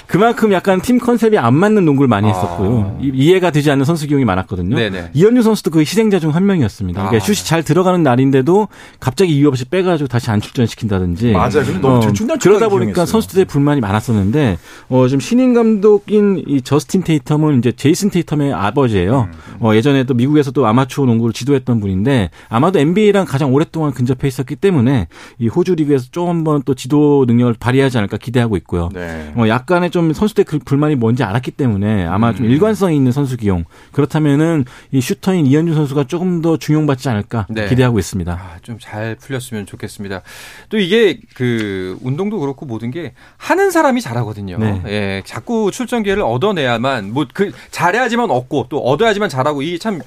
그만큼 0.06 0.52
약간 0.52 0.80
팀 0.80 0.98
컨셉이 0.98 1.38
안 1.38 1.54
맞는 1.54 1.84
농구를 1.84 2.06
많이 2.06 2.28
했었고요. 2.28 2.98
이- 3.02 3.10
이해가 3.12 3.50
되지 3.50 3.68
않는 3.72 3.84
선수 3.84 4.06
기용이 4.06 4.24
많았거든요. 4.24 4.76
네네. 4.76 5.10
이현주 5.12 5.42
선수도 5.42 5.72
그 5.72 5.80
희생자 5.80 6.20
중 6.20 6.30
한 6.30 6.46
명이었습니다. 6.46 7.00
그러니까 7.02 7.16
아. 7.22 7.26
슛이 7.26 7.44
잘 7.44 7.64
들어가는 7.64 8.00
날인데도 8.04 8.68
갑자기 9.00 9.36
이유 9.36 9.48
없이 9.48 9.64
빼가지고 9.64 10.06
다시 10.06 10.30
안 10.30 10.40
출전시킨다든지. 10.40 11.32
맞아요. 11.32 11.64
너무 11.80 12.00
들쭉날쭉하게 12.00 12.38
그러다 12.38 12.68
보니까. 12.68 13.06
선수들의 13.06 13.44
불만이 13.46 13.80
많았었는데 13.80 14.56
어, 14.88 15.08
지금 15.08 15.18
신인 15.18 15.52
감독인 15.54 16.44
이 16.46 16.62
저스틴 16.62 17.02
테이텀은 17.02 17.58
이제 17.58 17.72
제이슨 17.72 18.10
테이텀의 18.10 18.52
아버지예요. 18.54 19.28
어, 19.58 19.74
예전에도 19.84 20.14
미국에서도 20.14 20.66
아마추어 20.66 21.04
농구를 21.04 21.34
지도했던 21.34 21.80
분인데 21.80 22.30
아마도 22.48 22.78
NBA랑 22.78 23.26
가장 23.26 23.52
오랫동안 23.52 23.92
근접해 23.92 24.26
있었기 24.26 24.56
때문에 24.56 25.08
이 25.38 25.48
호주 25.48 25.74
리그에서 25.74 26.06
좀 26.10 26.28
한번 26.28 26.62
또 26.64 26.74
지도 26.74 27.24
능력을 27.26 27.54
발휘하지 27.60 27.98
않을까 27.98 28.16
기대하고 28.16 28.56
있고요. 28.58 28.88
네. 28.94 29.32
어, 29.36 29.46
약간의 29.46 29.90
좀 29.90 30.12
선수들 30.14 30.44
그 30.44 30.58
불만이 30.58 30.94
뭔지 30.94 31.22
알았기 31.22 31.50
때문에 31.50 32.06
아마 32.06 32.30
음. 32.30 32.36
좀 32.36 32.46
일관성이 32.46 32.96
있는 32.96 33.12
선수 33.12 33.36
기용. 33.36 33.64
그렇다면은 33.92 34.64
이 34.90 35.00
슈터인 35.00 35.46
이현준 35.46 35.74
선수가 35.74 36.04
조금 36.04 36.40
더 36.40 36.56
중용받지 36.56 37.08
않을까 37.08 37.46
네. 37.50 37.68
기대하고 37.68 37.98
있습니다. 37.98 38.32
아, 38.32 38.58
좀잘 38.62 39.16
풀렸으면 39.16 39.66
좋겠습니다. 39.66 40.22
또 40.70 40.78
이게 40.78 41.20
그 41.34 41.98
운동도 42.02 42.40
그렇고 42.40 42.64
모든 42.64 42.90
게 42.90 43.12
하는 43.36 43.70
사람이 43.70 44.00
잘하거든요. 44.00 44.56
네. 44.58 44.82
예, 44.86 45.22
자꾸 45.26 45.70
출전 45.70 46.02
기회를 46.02 46.22
얻어내야만 46.22 47.12
뭐 47.12 47.26
그 47.34 47.52
잘해야지만 47.70 48.30
얻고 48.30 48.66
또 48.70 48.78
얻어야지만 48.78 49.28
잘하고 49.28 49.62
이 49.62 49.73
게참 49.74 50.00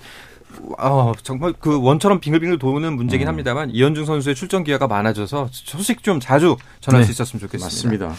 어, 0.77 1.13
정말 1.23 1.53
그 1.59 1.81
원처럼 1.81 2.19
빙글빙글 2.19 2.59
도는 2.59 2.95
문제긴 2.95 3.27
합니다만 3.27 3.69
이현중 3.71 4.05
선수의 4.05 4.35
출전 4.35 4.63
기회가 4.63 4.87
많아져서 4.87 5.49
소식 5.51 6.03
좀 6.03 6.19
자주 6.19 6.57
전할 6.81 7.01
네. 7.01 7.05
수 7.05 7.11
있었으면 7.11 7.39
좋겠습니다. 7.41 7.65
맞습니다. 7.65 8.15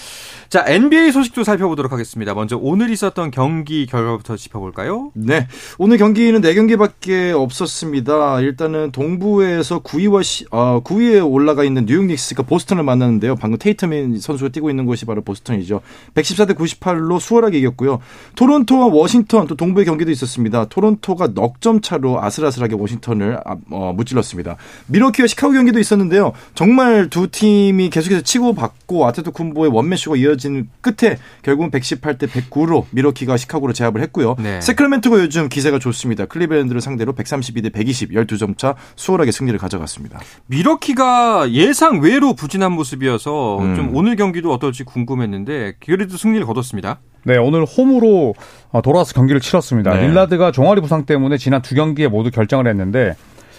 자, 0.49 0.65
NBA 0.67 1.13
소식도 1.13 1.45
살펴보도록 1.45 1.93
하겠습니다. 1.93 2.33
먼저 2.33 2.57
오늘 2.57 2.89
있었던 2.91 3.31
경기 3.31 3.85
결과부터 3.85 4.37
짚어볼까요? 4.37 5.11
네. 5.15 5.47
오늘 5.77 5.99
경기는 5.99 6.41
4 6.41 6.55
경기밖에 6.55 7.33
없었습니다. 7.33 8.41
일단은 8.41 8.91
동부에서 8.93 9.81
9위와 9.81 10.23
시, 10.23 10.47
어, 10.51 10.81
9위에 10.83 11.31
올라가 11.31 11.65
있는 11.65 11.85
뉴욕 11.85 12.07
닉스가 12.07 12.45
보스턴을 12.45 12.83
만났는데요. 12.83 13.37
방금 13.37 13.59
테이터맨 13.59 14.21
선수가 14.21 14.51
뛰고 14.53 14.71
있는 14.71 14.87
곳이 14.87 15.05
바로 15.05 15.21
보스턴이죠. 15.21 15.83
114대 16.15 16.55
98로 16.57 17.21
수월하게 17.21 17.59
이겼고요. 17.59 17.99
토론토와 18.37 18.87
워싱턴 18.87 19.47
또 19.47 19.55
동부의 19.55 19.85
경기도 19.85 20.11
있었습니다. 20.11 20.65
토론토가 20.67 21.35
넉 21.35 21.59
점 21.61 21.81
차로 21.81 22.21
아슬아슬하게 22.29 22.77
워싱턴을 22.77 23.39
앞- 23.45 23.59
어, 23.71 23.93
무찔렀습니다. 23.97 24.57
밀워키와 24.87 25.27
시카고 25.27 25.53
경기도 25.53 25.79
있었는데요. 25.81 26.33
정말 26.55 27.11
두 27.11 27.29
팀이 27.31 27.91
계속해서 27.91 28.23
치고받고 28.23 29.07
아데토쿤보의 29.07 29.73
원맨쇼가 29.75 30.17
이어진 30.19 30.69
끝에 30.81 31.19
결국은 31.43 31.71
118대 31.71 32.29
109로 32.29 32.85
밀워키가 32.93 33.37
시카고로 33.37 33.73
제압을 33.73 34.01
했고요. 34.03 34.37
네. 34.39 34.61
새크라멘토가 34.61 35.19
요즘 35.19 35.49
기세가 35.49 35.79
좋습니다. 35.79 36.27
클리브랜드를 36.27 36.81
상대로 36.81 37.13
132대 37.15 37.73
120, 37.73 38.13
12점 38.13 38.57
차 38.57 38.75
수월하게 38.97 39.33
승리를 39.33 39.59
가져갔습니다. 39.59 40.21
밀워키가 40.47 41.51
예상 41.53 42.01
외로 42.01 42.35
부진한 42.35 42.73
모습이어서 42.73 43.59
음. 43.59 43.75
좀 43.75 43.97
오늘 43.97 44.17
경기도 44.17 44.53
어떨지 44.53 44.85
궁금했는데 44.85 45.75
그래도 45.85 46.17
승리를 46.17 46.45
거뒀습니다. 46.47 47.01
네, 47.25 47.37
오늘 47.37 47.65
홈으로 47.65 48.35
어, 48.71 48.83
돌아와서 48.83 49.15
경기를 49.15 49.41
치렀습니다. 49.41 49.95
네. 49.95 50.07
릴라드가 50.07 50.53
종아리 50.53 50.81
부상 50.81 51.05
때문에 51.05 51.37
지난 51.37 51.63
두 51.63 51.75
경기에 51.75 52.09
모두 52.09 52.31
결장을 52.31 52.67
했는데 52.67 53.15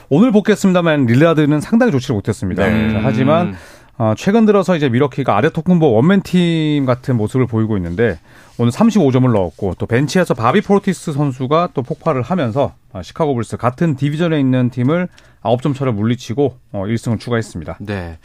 오늘 0.09 0.31
복귀했습니다만 0.31 1.05
릴라드는 1.05 1.61
상당히 1.61 1.91
좋지를 1.91 2.15
못했습니다. 2.15 2.67
네. 2.67 2.91
자, 2.93 2.99
하지만 3.03 3.55
어, 3.97 4.13
최근 4.15 4.45
들어서 4.45 4.75
이제 4.75 4.89
밀워키가 4.89 5.35
아데토쿤보 5.37 5.93
원맨 5.93 6.21
팀 6.21 6.85
같은 6.85 7.17
모습을 7.17 7.47
보이고 7.47 7.75
있는데 7.77 8.17
오늘 8.61 8.73
35점을 8.73 9.31
넣었고 9.31 9.75
또 9.77 9.85
벤치에서 9.85 10.33
바비 10.33 10.59
포르티스 10.59 11.13
선수가 11.13 11.69
또 11.73 11.81
폭발을 11.81 12.21
하면서 12.21 12.73
어, 12.91 13.01
시카고 13.01 13.33
불스 13.33 13.55
같은 13.55 13.95
division에 13.95 14.37
있는 14.37 14.69
팀을 14.69 15.07
9점 15.41 15.73
차로 15.73 15.93
물리치고 15.93 16.57
어, 16.73 16.83
1승을 16.85 17.21
추가했습니다. 17.21 17.77
네. 17.79 18.17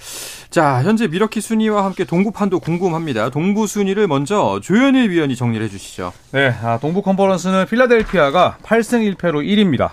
자, 0.51 0.83
현재 0.83 1.07
밀워키 1.07 1.41
순위와 1.41 1.85
함께 1.85 2.03
동부판도 2.05 2.59
궁금합니다. 2.59 3.31
동부 3.31 3.69
순위를 3.69 4.09
먼저 4.09 4.59
조현일 4.61 5.11
위원이 5.11 5.37
정리를 5.37 5.65
해 5.65 5.71
주시죠. 5.71 6.13
네, 6.33 6.53
아, 6.65 6.79
동부 6.81 7.03
컨퍼런스는 7.03 7.67
필라델피아가 7.67 8.59
8승 8.65 9.15
1패로 9.15 9.47
1위입니다. 9.47 9.91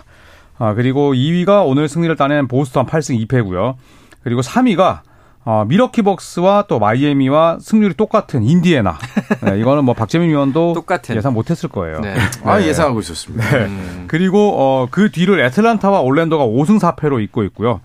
아, 0.58 0.74
그리고 0.74 1.14
2위가 1.14 1.64
오늘 1.64 1.88
승리를 1.88 2.16
따낸 2.16 2.48
보스턴 2.48 2.84
8승 2.86 3.24
2패고요. 3.28 3.76
그리고 4.24 4.40
3위가 4.40 5.02
어, 5.44 5.64
밀워키 5.66 6.02
벅스와 6.02 6.66
또 6.68 6.78
마이애미와 6.78 7.58
승률이 7.60 7.94
똑같은 7.94 8.44
인디애나. 8.44 8.96
네, 9.42 9.58
이거는 9.58 9.84
뭐 9.84 9.94
박재민 9.94 10.28
위원도 10.30 10.72
똑같은. 10.74 11.16
예상 11.16 11.32
못했을 11.32 11.68
거예요. 11.68 12.00
네. 12.00 12.14
아, 12.44 12.60
예상하고 12.60 13.00
있었습니다. 13.00 13.56
음, 13.64 14.04
그리고 14.06 14.52
어, 14.56 14.88
그 14.90 15.10
뒤를 15.10 15.40
애틀란타와 15.40 16.00
올랜도가 16.00 16.44
5승 16.46 16.80
4패로 16.80 17.20
잇고 17.24 17.42
있고요. 17.44 17.80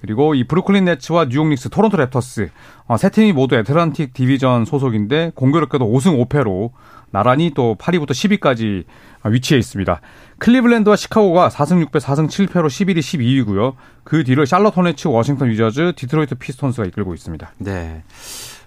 그리고 0.00 0.34
이 0.34 0.44
브루클린 0.44 0.84
네츠와 0.84 1.26
뉴욕 1.28 1.48
닉스, 1.48 1.70
토론토 1.70 1.96
랩터스 1.96 2.50
어, 2.86 2.96
세 2.96 3.10
팀이 3.10 3.32
모두 3.32 3.56
애틀란틱 3.56 4.12
디비전 4.12 4.64
소속인데 4.64 5.32
공교롭게도 5.34 5.84
5승 5.86 6.28
5패로 6.28 6.70
나란히 7.10 7.52
또 7.54 7.76
8위부터 7.78 8.10
10위까지 8.10 8.84
위치해 9.24 9.58
있습니다. 9.58 10.00
클리블랜드와 10.38 10.96
시카고가 10.96 11.48
4승 11.48 11.84
6패, 11.86 12.00
4승 12.00 12.28
7패로 12.28 12.66
11위, 12.66 12.98
12위고요. 12.98 13.74
그 14.04 14.24
뒤를 14.24 14.46
샬럿 14.46 14.76
호네츠, 14.76 15.08
워싱턴 15.08 15.50
위저즈, 15.50 15.92
디트로이트 15.96 16.36
피스톤스가 16.36 16.86
잇고 16.86 17.14
있습니다. 17.14 17.52
네. 17.58 18.04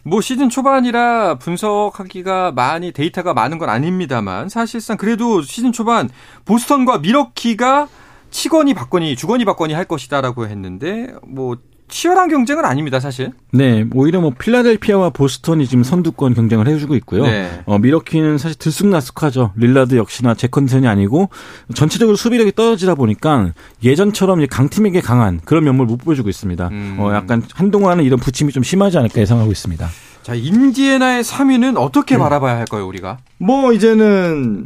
뭐 0.04 0.19
시즌 0.19 0.49
초반이라 0.49 1.36
분석하기가 1.36 2.54
많이 2.54 2.91
데이터가 2.91 3.34
많은 3.34 3.60
건 3.60 3.69
아닙니다만 3.69 4.49
사실상 4.49 4.97
그래도 4.97 5.41
시즌 5.41 5.71
초반 5.71 6.10
보스턴과 6.45 6.99
미러키가 6.99 7.88
치거니 8.32 8.73
받거니 8.73 9.15
주거니 9.15 9.45
받거니 9.45 9.73
할 9.73 9.86
것이다라고 9.86 10.47
했는데 10.47 11.13
뭐 11.23 11.58
치열한 11.91 12.30
경쟁은 12.30 12.65
아닙니다 12.65 12.99
사실. 12.99 13.32
네, 13.51 13.86
오히려 13.93 14.21
뭐 14.21 14.32
필라델피아와 14.32 15.12
보스턴이 15.12 15.67
지금 15.67 15.84
선두권 15.84 16.34
경쟁을 16.34 16.67
해주고 16.67 16.95
있고요. 16.95 17.23
네. 17.23 17.62
어, 17.65 17.77
미러키는 17.77 18.38
사실 18.39 18.58
들쑥날쑥하죠. 18.58 19.51
릴라드 19.56 19.95
역시나 19.95 20.34
제 20.34 20.47
컨디션이 20.47 20.88
아니고 20.88 21.30
전체적으로 21.75 22.15
수비력이 22.15 22.54
떨어지다 22.54 22.95
보니까 22.95 23.51
예전처럼 23.84 24.39
이제 24.39 24.47
강팀에게 24.47 25.01
강한 25.01 25.39
그런 25.45 25.65
면모를 25.65 25.88
못 25.88 25.97
보여주고 25.97 26.30
있습니다. 26.30 26.69
음. 26.69 26.95
어, 26.97 27.13
약간 27.13 27.43
한동안은 27.54 28.04
이런 28.06 28.19
부침이 28.19 28.51
좀 28.51 28.63
심하지 28.63 28.97
않을까 28.97 29.19
예상하고 29.21 29.51
있습니다. 29.51 29.88
자 30.23 30.34
인디애나의 30.34 31.23
3위는 31.23 31.77
어떻게 31.77 32.17
바라봐야 32.17 32.56
할까요 32.58 32.88
우리가? 32.88 33.17
뭐, 33.38 33.73
이제는, 33.73 34.06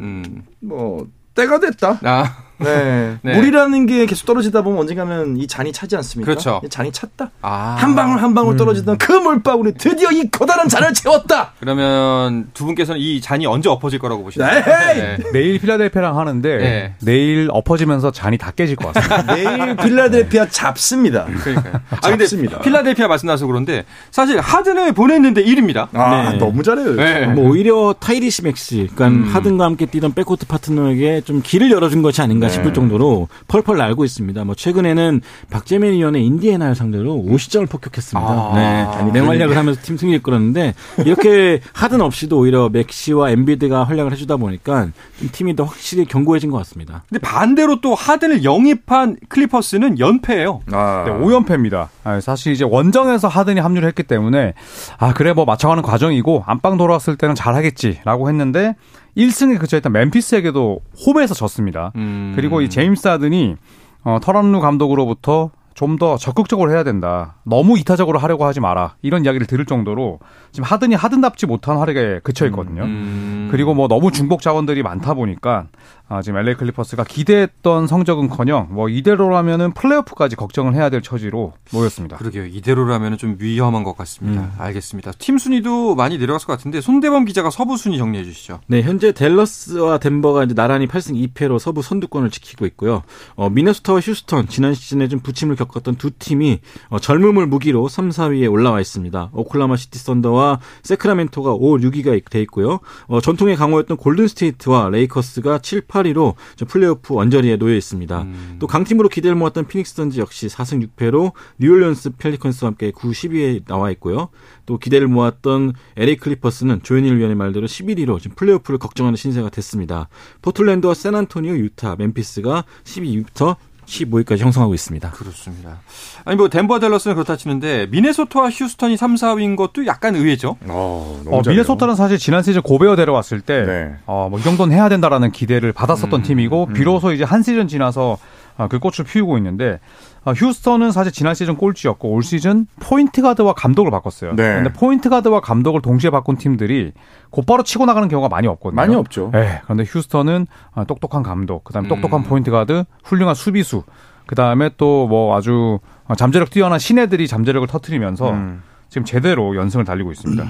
음. 0.00 0.42
뭐, 0.60 1.06
때가 1.34 1.58
됐다. 1.60 1.98
아 2.04 2.45
네. 2.58 3.16
네. 3.22 3.34
물이라는 3.36 3.86
게 3.86 4.06
계속 4.06 4.26
떨어지다 4.26 4.62
보면 4.62 4.80
언젠가는 4.80 5.36
이 5.36 5.46
잔이 5.46 5.72
차지 5.72 5.96
않습니까? 5.96 6.30
그렇죠. 6.30 6.60
이 6.64 6.68
잔이 6.68 6.92
찼다. 6.92 7.30
아. 7.42 7.76
한 7.78 7.94
방울 7.94 8.18
한 8.22 8.34
방울 8.34 8.56
떨어지던 8.56 8.98
그 8.98 9.12
물방울이 9.12 9.74
드디어 9.74 10.10
이 10.10 10.28
커다란 10.30 10.68
잔을 10.68 10.92
채웠다. 10.92 11.52
그러면 11.60 12.48
두 12.54 12.64
분께서는 12.64 13.00
이 13.00 13.20
잔이 13.20 13.46
언제 13.46 13.68
엎어질 13.68 13.98
거라고 13.98 14.22
보시나요? 14.24 14.62
네. 14.64 15.18
내일 15.32 15.58
필라델피아랑 15.58 16.18
하는데 16.18 16.56
네. 16.56 16.94
내일 17.02 17.48
엎어지면서 17.50 18.10
잔이 18.10 18.38
다 18.38 18.50
깨질 18.50 18.76
것 18.76 18.92
같습니다. 18.92 19.26
내일 19.34 19.76
필라델피아 19.76 20.48
잡습니다. 20.48 21.26
그러니까요. 21.42 21.80
아 21.90 22.08
근데 22.08 22.24
잡습니다. 22.24 22.60
필라델피아 22.60 23.08
말씀 23.08 23.26
나서 23.26 23.46
그런데 23.46 23.84
사실 24.10 24.40
하든을 24.40 24.92
보냈는데 24.92 25.44
1위입니다. 25.44 25.88
아, 25.92 26.30
네. 26.32 26.38
너무 26.38 26.62
잘해요. 26.62 26.94
네. 26.94 27.26
뭐 27.26 27.50
오히려 27.50 27.94
타이리스 27.98 28.42
맥시, 28.42 28.88
그러니까 28.94 29.08
음. 29.08 29.34
하든과 29.34 29.64
함께 29.64 29.86
뛰던 29.86 30.14
백코트 30.14 30.46
파트너에게 30.46 31.22
좀 31.22 31.42
길을 31.42 31.70
열어준 31.70 32.02
것이 32.02 32.22
아닌가 32.22 32.45
아닌가 32.46 32.48
네. 32.48 32.52
싶을 32.54 32.72
정도로 32.72 33.28
펄펄 33.48 33.76
날고 33.76 34.04
있습니다. 34.04 34.44
뭐 34.44 34.54
최근에는 34.54 35.20
박재민 35.50 35.92
위원의 35.92 36.24
인디애나를 36.24 36.74
상대로 36.74 37.14
50점을 37.16 37.68
폭격했습니다. 37.68 38.28
아, 38.28 39.02
네. 39.04 39.10
맹활약을 39.12 39.56
하면서 39.56 39.80
팀 39.82 39.96
승리를 39.96 40.22
끌었는데 40.22 40.74
이렇게 41.04 41.60
하든 41.74 42.00
없이도 42.00 42.38
오히려 42.38 42.68
맥시와 42.68 43.30
엠비드가 43.30 43.84
활약을 43.84 44.12
해주다 44.12 44.36
보니까 44.36 44.88
좀 45.18 45.28
팀이 45.30 45.56
더 45.56 45.64
확실히 45.64 46.04
견고해진 46.04 46.50
것 46.50 46.58
같습니다. 46.58 47.04
근데 47.08 47.20
반대로 47.20 47.80
또 47.80 47.94
하든을 47.94 48.44
영입한 48.44 49.16
클리퍼스는 49.28 49.98
연패예요. 49.98 50.62
아. 50.72 51.04
네, 51.06 51.12
5연패입니다. 51.12 51.88
아, 52.04 52.20
사실 52.20 52.52
이제 52.52 52.64
원정에서 52.64 53.28
하든이 53.28 53.60
합류를 53.60 53.88
했기 53.88 54.02
때문에 54.02 54.54
아 54.98 55.12
그래 55.12 55.32
뭐 55.32 55.44
맞춰가는 55.44 55.82
과정이고 55.82 56.44
안방 56.46 56.76
돌아왔을 56.76 57.16
때는 57.16 57.34
잘하겠지라고 57.34 58.28
했는데 58.28 58.74
1승에 59.16 59.58
그쳐있던 59.58 59.92
멤피스에게도 59.92 60.80
홈에서 61.06 61.34
졌습니다. 61.34 61.92
음. 61.96 62.32
그리고 62.36 62.60
이 62.60 62.68
제임스 62.68 63.08
하든이 63.08 63.56
어, 64.04 64.18
터런루 64.22 64.60
감독으로부터 64.60 65.50
좀 65.76 65.98
더 65.98 66.16
적극적으로 66.16 66.72
해야 66.72 66.84
된다. 66.84 67.36
너무 67.44 67.78
이타적으로 67.78 68.18
하려고 68.18 68.46
하지 68.46 68.60
마라. 68.60 68.96
이런 69.02 69.26
이야기를 69.26 69.46
들을 69.46 69.66
정도로 69.66 70.20
지금 70.50 70.64
하든이 70.64 70.94
하든답지 70.94 71.46
못한 71.46 71.76
활약에 71.76 72.20
그쳐 72.22 72.46
있거든요. 72.46 72.84
음. 72.84 73.48
그리고 73.50 73.74
뭐 73.74 73.86
너무 73.86 74.10
중복 74.10 74.40
자원들이 74.40 74.82
많다 74.82 75.12
보니까 75.12 75.66
아, 76.08 76.22
지금 76.22 76.38
LA 76.38 76.54
클리퍼스가 76.54 77.02
기대했던 77.02 77.88
성적은커녕 77.88 78.68
뭐 78.70 78.88
이대로라면은 78.88 79.72
플레이오프까지 79.72 80.36
걱정을 80.36 80.74
해야 80.74 80.88
될 80.88 81.02
처지로 81.02 81.54
모였습니다. 81.72 82.16
그러게요. 82.18 82.46
이대로라면 82.46 83.18
좀 83.18 83.36
위험한 83.40 83.82
것 83.82 83.96
같습니다. 83.96 84.52
알겠습니다. 84.56 85.10
팀 85.18 85.38
순위도 85.38 85.96
많이 85.96 86.16
내려갔을 86.18 86.46
것 86.46 86.52
같은데 86.52 86.80
손대범 86.80 87.24
기자가 87.24 87.50
서부 87.50 87.76
순위 87.76 87.98
정리해 87.98 88.22
주시죠. 88.22 88.60
네, 88.68 88.82
현재 88.82 89.10
댈러스와 89.10 89.98
덴버가 89.98 90.44
이제 90.44 90.54
나란히 90.54 90.86
8승 90.86 91.34
2패로 91.34 91.58
서부 91.58 91.82
선두권을 91.82 92.30
지키고 92.30 92.66
있고요. 92.66 93.02
어, 93.34 93.50
미네소타와 93.50 93.98
휴스턴 93.98 94.46
지난 94.46 94.74
시즌에 94.74 95.08
좀 95.08 95.18
부침을 95.18 95.56
겪었던 95.56 95.96
두 95.96 96.12
팀이 96.16 96.60
어, 96.88 97.00
젊음을 97.00 97.46
무기로 97.46 97.88
3, 97.88 98.10
4위에 98.10 98.50
올라와 98.50 98.80
있습니다. 98.80 99.30
오클라호마 99.32 99.76
시티 99.76 99.98
썬더와 99.98 100.60
새크라멘토가 100.84 101.52
5, 101.54 101.78
6위가 101.78 102.30
돼 102.30 102.40
있고요. 102.42 102.78
어, 103.08 103.20
전통의 103.20 103.56
강호였던 103.56 103.96
골든 103.96 104.28
스테이트와 104.28 104.90
레이커스가 104.90 105.58
7, 105.58 105.80
8 105.80 105.95
위로 106.04 106.34
플레이오프 106.68 107.14
언저리에 107.14 107.56
놓여 107.56 107.74
있습니다. 107.74 108.26
또 108.58 108.66
강팀으로 108.66 109.08
기대를 109.08 109.36
모았던 109.36 109.66
피닉스 109.66 109.94
선즈 109.94 110.20
역시 110.20 110.48
4승 110.48 110.86
6패로 110.96 111.32
뉴올리언스 111.58 112.10
펠리컨스와 112.18 112.70
함께 112.70 112.90
9, 112.90 113.10
10위에 113.10 113.66
나와 113.66 113.90
있고요. 113.92 114.28
또 114.66 114.78
기대를 114.78 115.08
모았던 115.08 115.72
LA 115.96 116.16
클리퍼스는 116.16 116.82
조현일 116.82 117.16
위원의 117.16 117.36
말대로 117.36 117.66
11위로 117.66 118.20
지금 118.20 118.36
플레이오프를 118.36 118.78
걱정하는 118.78 119.16
신세가 119.16 119.50
됐습니다. 119.50 120.08
포틀랜드와 120.42 120.94
샌안토니오, 120.94 121.56
유타, 121.56 121.96
멤피스가 121.96 122.64
12위부터 122.84 123.56
15위까지 123.86 124.38
형성하고 124.38 124.74
있습니다. 124.74 125.10
그렇습니다. 125.10 125.80
아니 126.24 126.36
뭐 126.36 126.48
덴버 126.48 126.78
댈러스는 126.80 127.14
그렇다 127.14 127.36
치는데 127.36 127.86
미네소타와 127.90 128.50
휴스턴이 128.50 128.96
3, 128.96 129.14
4위인 129.14 129.56
것도 129.56 129.86
약간 129.86 130.16
의외죠. 130.16 130.56
어, 130.66 131.20
너무 131.24 131.36
어. 131.36 131.42
미네소타는 131.46 131.94
사실 131.94 132.18
지난 132.18 132.42
시즌 132.42 132.62
고베어 132.62 132.96
데려왔을 132.96 133.40
때, 133.40 133.64
네. 133.64 133.94
어, 134.06 134.28
뭐, 134.30 134.38
이 134.38 134.42
정도는 134.42 134.74
해야 134.74 134.88
된다라는 134.88 135.30
기대를 135.32 135.72
받았었던 135.72 136.20
음, 136.20 136.22
팀이고, 136.22 136.66
비로소 136.74 137.12
이제 137.12 137.24
한 137.24 137.42
시즌 137.42 137.68
지나서 137.68 138.18
아, 138.20 138.35
그 138.70 138.78
꽃을 138.78 139.04
피우고 139.06 139.36
있는데, 139.38 139.80
아, 140.24 140.32
휴스턴은 140.32 140.90
사실 140.92 141.12
지난 141.12 141.34
시즌 141.34 141.56
꼴찌였고, 141.56 142.08
올 142.10 142.22
시즌 142.22 142.66
포인트 142.80 143.22
가드와 143.22 143.52
감독을 143.52 143.90
바꿨어요. 143.90 144.34
네. 144.34 144.54
근데 144.54 144.72
포인트 144.72 145.08
가드와 145.10 145.40
감독을 145.40 145.82
동시에 145.82 146.10
바꾼 146.10 146.36
팀들이 146.36 146.92
곧바로 147.30 147.62
치고 147.62 147.86
나가는 147.86 148.08
경우가 148.08 148.28
많이 148.28 148.46
없거든요. 148.48 148.76
많이 148.76 148.94
없죠. 148.94 149.30
네. 149.32 149.60
그런데 149.64 149.84
휴스턴은 149.86 150.46
아, 150.74 150.84
똑똑한 150.84 151.22
감독, 151.22 151.64
그 151.64 151.72
다음에 151.72 151.88
똑똑한 151.88 152.20
음. 152.20 152.24
포인트 152.24 152.50
가드, 152.50 152.84
훌륭한 153.04 153.34
수비수, 153.34 153.82
그 154.26 154.34
다음에 154.34 154.70
또 154.76 155.06
뭐 155.06 155.36
아주 155.36 155.78
잠재력 156.16 156.50
뛰어난 156.50 156.78
신예들이 156.78 157.28
잠재력을 157.28 157.66
터트리면서 157.68 158.30
음. 158.30 158.62
지금 158.88 159.04
제대로 159.04 159.54
연승을 159.56 159.84
달리고 159.84 160.12
있습니다. 160.12 160.44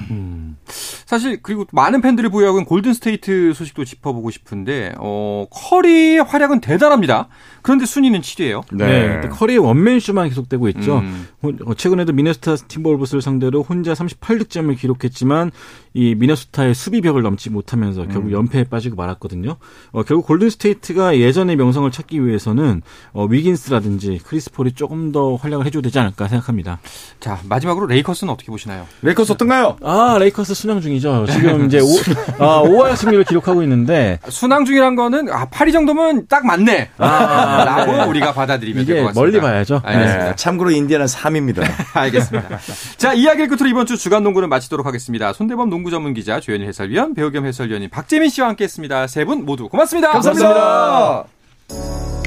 사실 1.05 1.39
그리고 1.41 1.65
많은 1.71 2.01
팬들이 2.01 2.29
보유하고 2.29 2.57
있는 2.59 2.65
골든 2.65 2.93
스테이트 2.93 3.53
소식도 3.53 3.83
짚어보고 3.85 4.29
싶은데 4.31 4.93
어 4.99 5.45
커리의 5.51 6.23
활약은 6.23 6.61
대단합니다. 6.61 7.29
그런데 7.61 7.85
순위는 7.85 8.21
7위예요. 8.21 8.63
네. 8.71 9.09
근데 9.13 9.27
커리의 9.29 9.59
원맨쇼만 9.59 10.29
계속되고 10.29 10.69
있죠. 10.69 10.99
음. 10.99 11.27
혼- 11.41 11.59
어, 11.65 11.73
최근에도 11.73 12.13
미네소타 12.13 12.67
팀버울브스를 12.67 13.21
상대로 13.21 13.63
혼자 13.63 13.93
38득점을 13.93 14.77
기록했지만 14.77 15.51
이 15.93 16.15
미네소타의 16.15 16.75
수비벽을 16.75 17.23
넘지 17.23 17.49
못하면서 17.49 18.07
결국 18.07 18.31
연패에 18.31 18.65
빠지고 18.65 18.95
말았거든요. 18.95 19.57
어, 19.91 20.03
결국 20.03 20.25
골든 20.27 20.49
스테이트가 20.51 21.17
예전의 21.17 21.55
명성을 21.55 21.89
찾기 21.91 22.25
위해서는 22.25 22.81
어, 23.13 23.25
위긴스라든지 23.25 24.19
크리스 24.25 24.57
폴이 24.57 24.73
조금 24.73 25.11
더 25.11 25.35
활약을 25.35 25.65
해줘야 25.65 25.81
되지 25.81 25.99
않을까 25.99 26.27
생각합니다. 26.27 26.79
자 27.19 27.39
마지막으로 27.49 27.87
레이커스 27.87 28.25
는 28.27 28.33
어떻게 28.33 28.51
보시나요? 28.51 28.85
레이커스 29.01 29.31
어떤가요? 29.31 29.77
아 29.83 30.17
레이커스 30.19 30.53
순항 30.53 30.81
중이죠. 30.81 31.25
지금 31.31 31.65
이제 31.65 31.79
오, 31.79 31.87
아, 32.43 32.61
5할 32.61 32.95
승리를 32.95 33.23
기록하고 33.23 33.63
있는데 33.63 34.19
순항 34.29 34.65
중이란 34.65 34.95
거는 34.95 35.29
아 35.31 35.47
8위 35.49 35.71
정도면 35.71 36.27
딱 36.27 36.45
맞네. 36.45 36.89
아, 36.97 37.63
라고 37.65 37.93
네. 37.93 38.03
우리가 38.05 38.33
받아들이면 38.33 38.85
될 38.85 38.97
것 39.01 39.07
같습니다. 39.07 39.21
멀리 39.21 39.39
봐야죠. 39.41 39.81
알겠습니다. 39.83 40.25
네, 40.25 40.33
참고로 40.35 40.71
인디아는 40.71 41.05
3입니다. 41.05 41.63
알겠습니다. 41.93 42.59
자, 42.97 43.13
이야기를 43.13 43.47
끝으로 43.47 43.69
이번 43.69 43.85
주 43.85 43.97
주간 43.97 44.23
농구는 44.23 44.49
마치도록 44.49 44.85
하겠습니다. 44.85 45.33
손대범 45.33 45.69
농구 45.69 45.89
전문 45.91 46.13
기자, 46.13 46.39
조현일 46.39 46.67
해설위원, 46.67 47.13
배우 47.13 47.31
겸 47.31 47.45
해설위원인 47.45 47.89
박재민 47.89 48.29
씨와 48.29 48.49
함께 48.49 48.63
했습니다. 48.65 49.07
세 49.07 49.25
분 49.25 49.45
모두 49.45 49.67
고맙습니다. 49.69 50.11
감사합니다. 50.11 52.26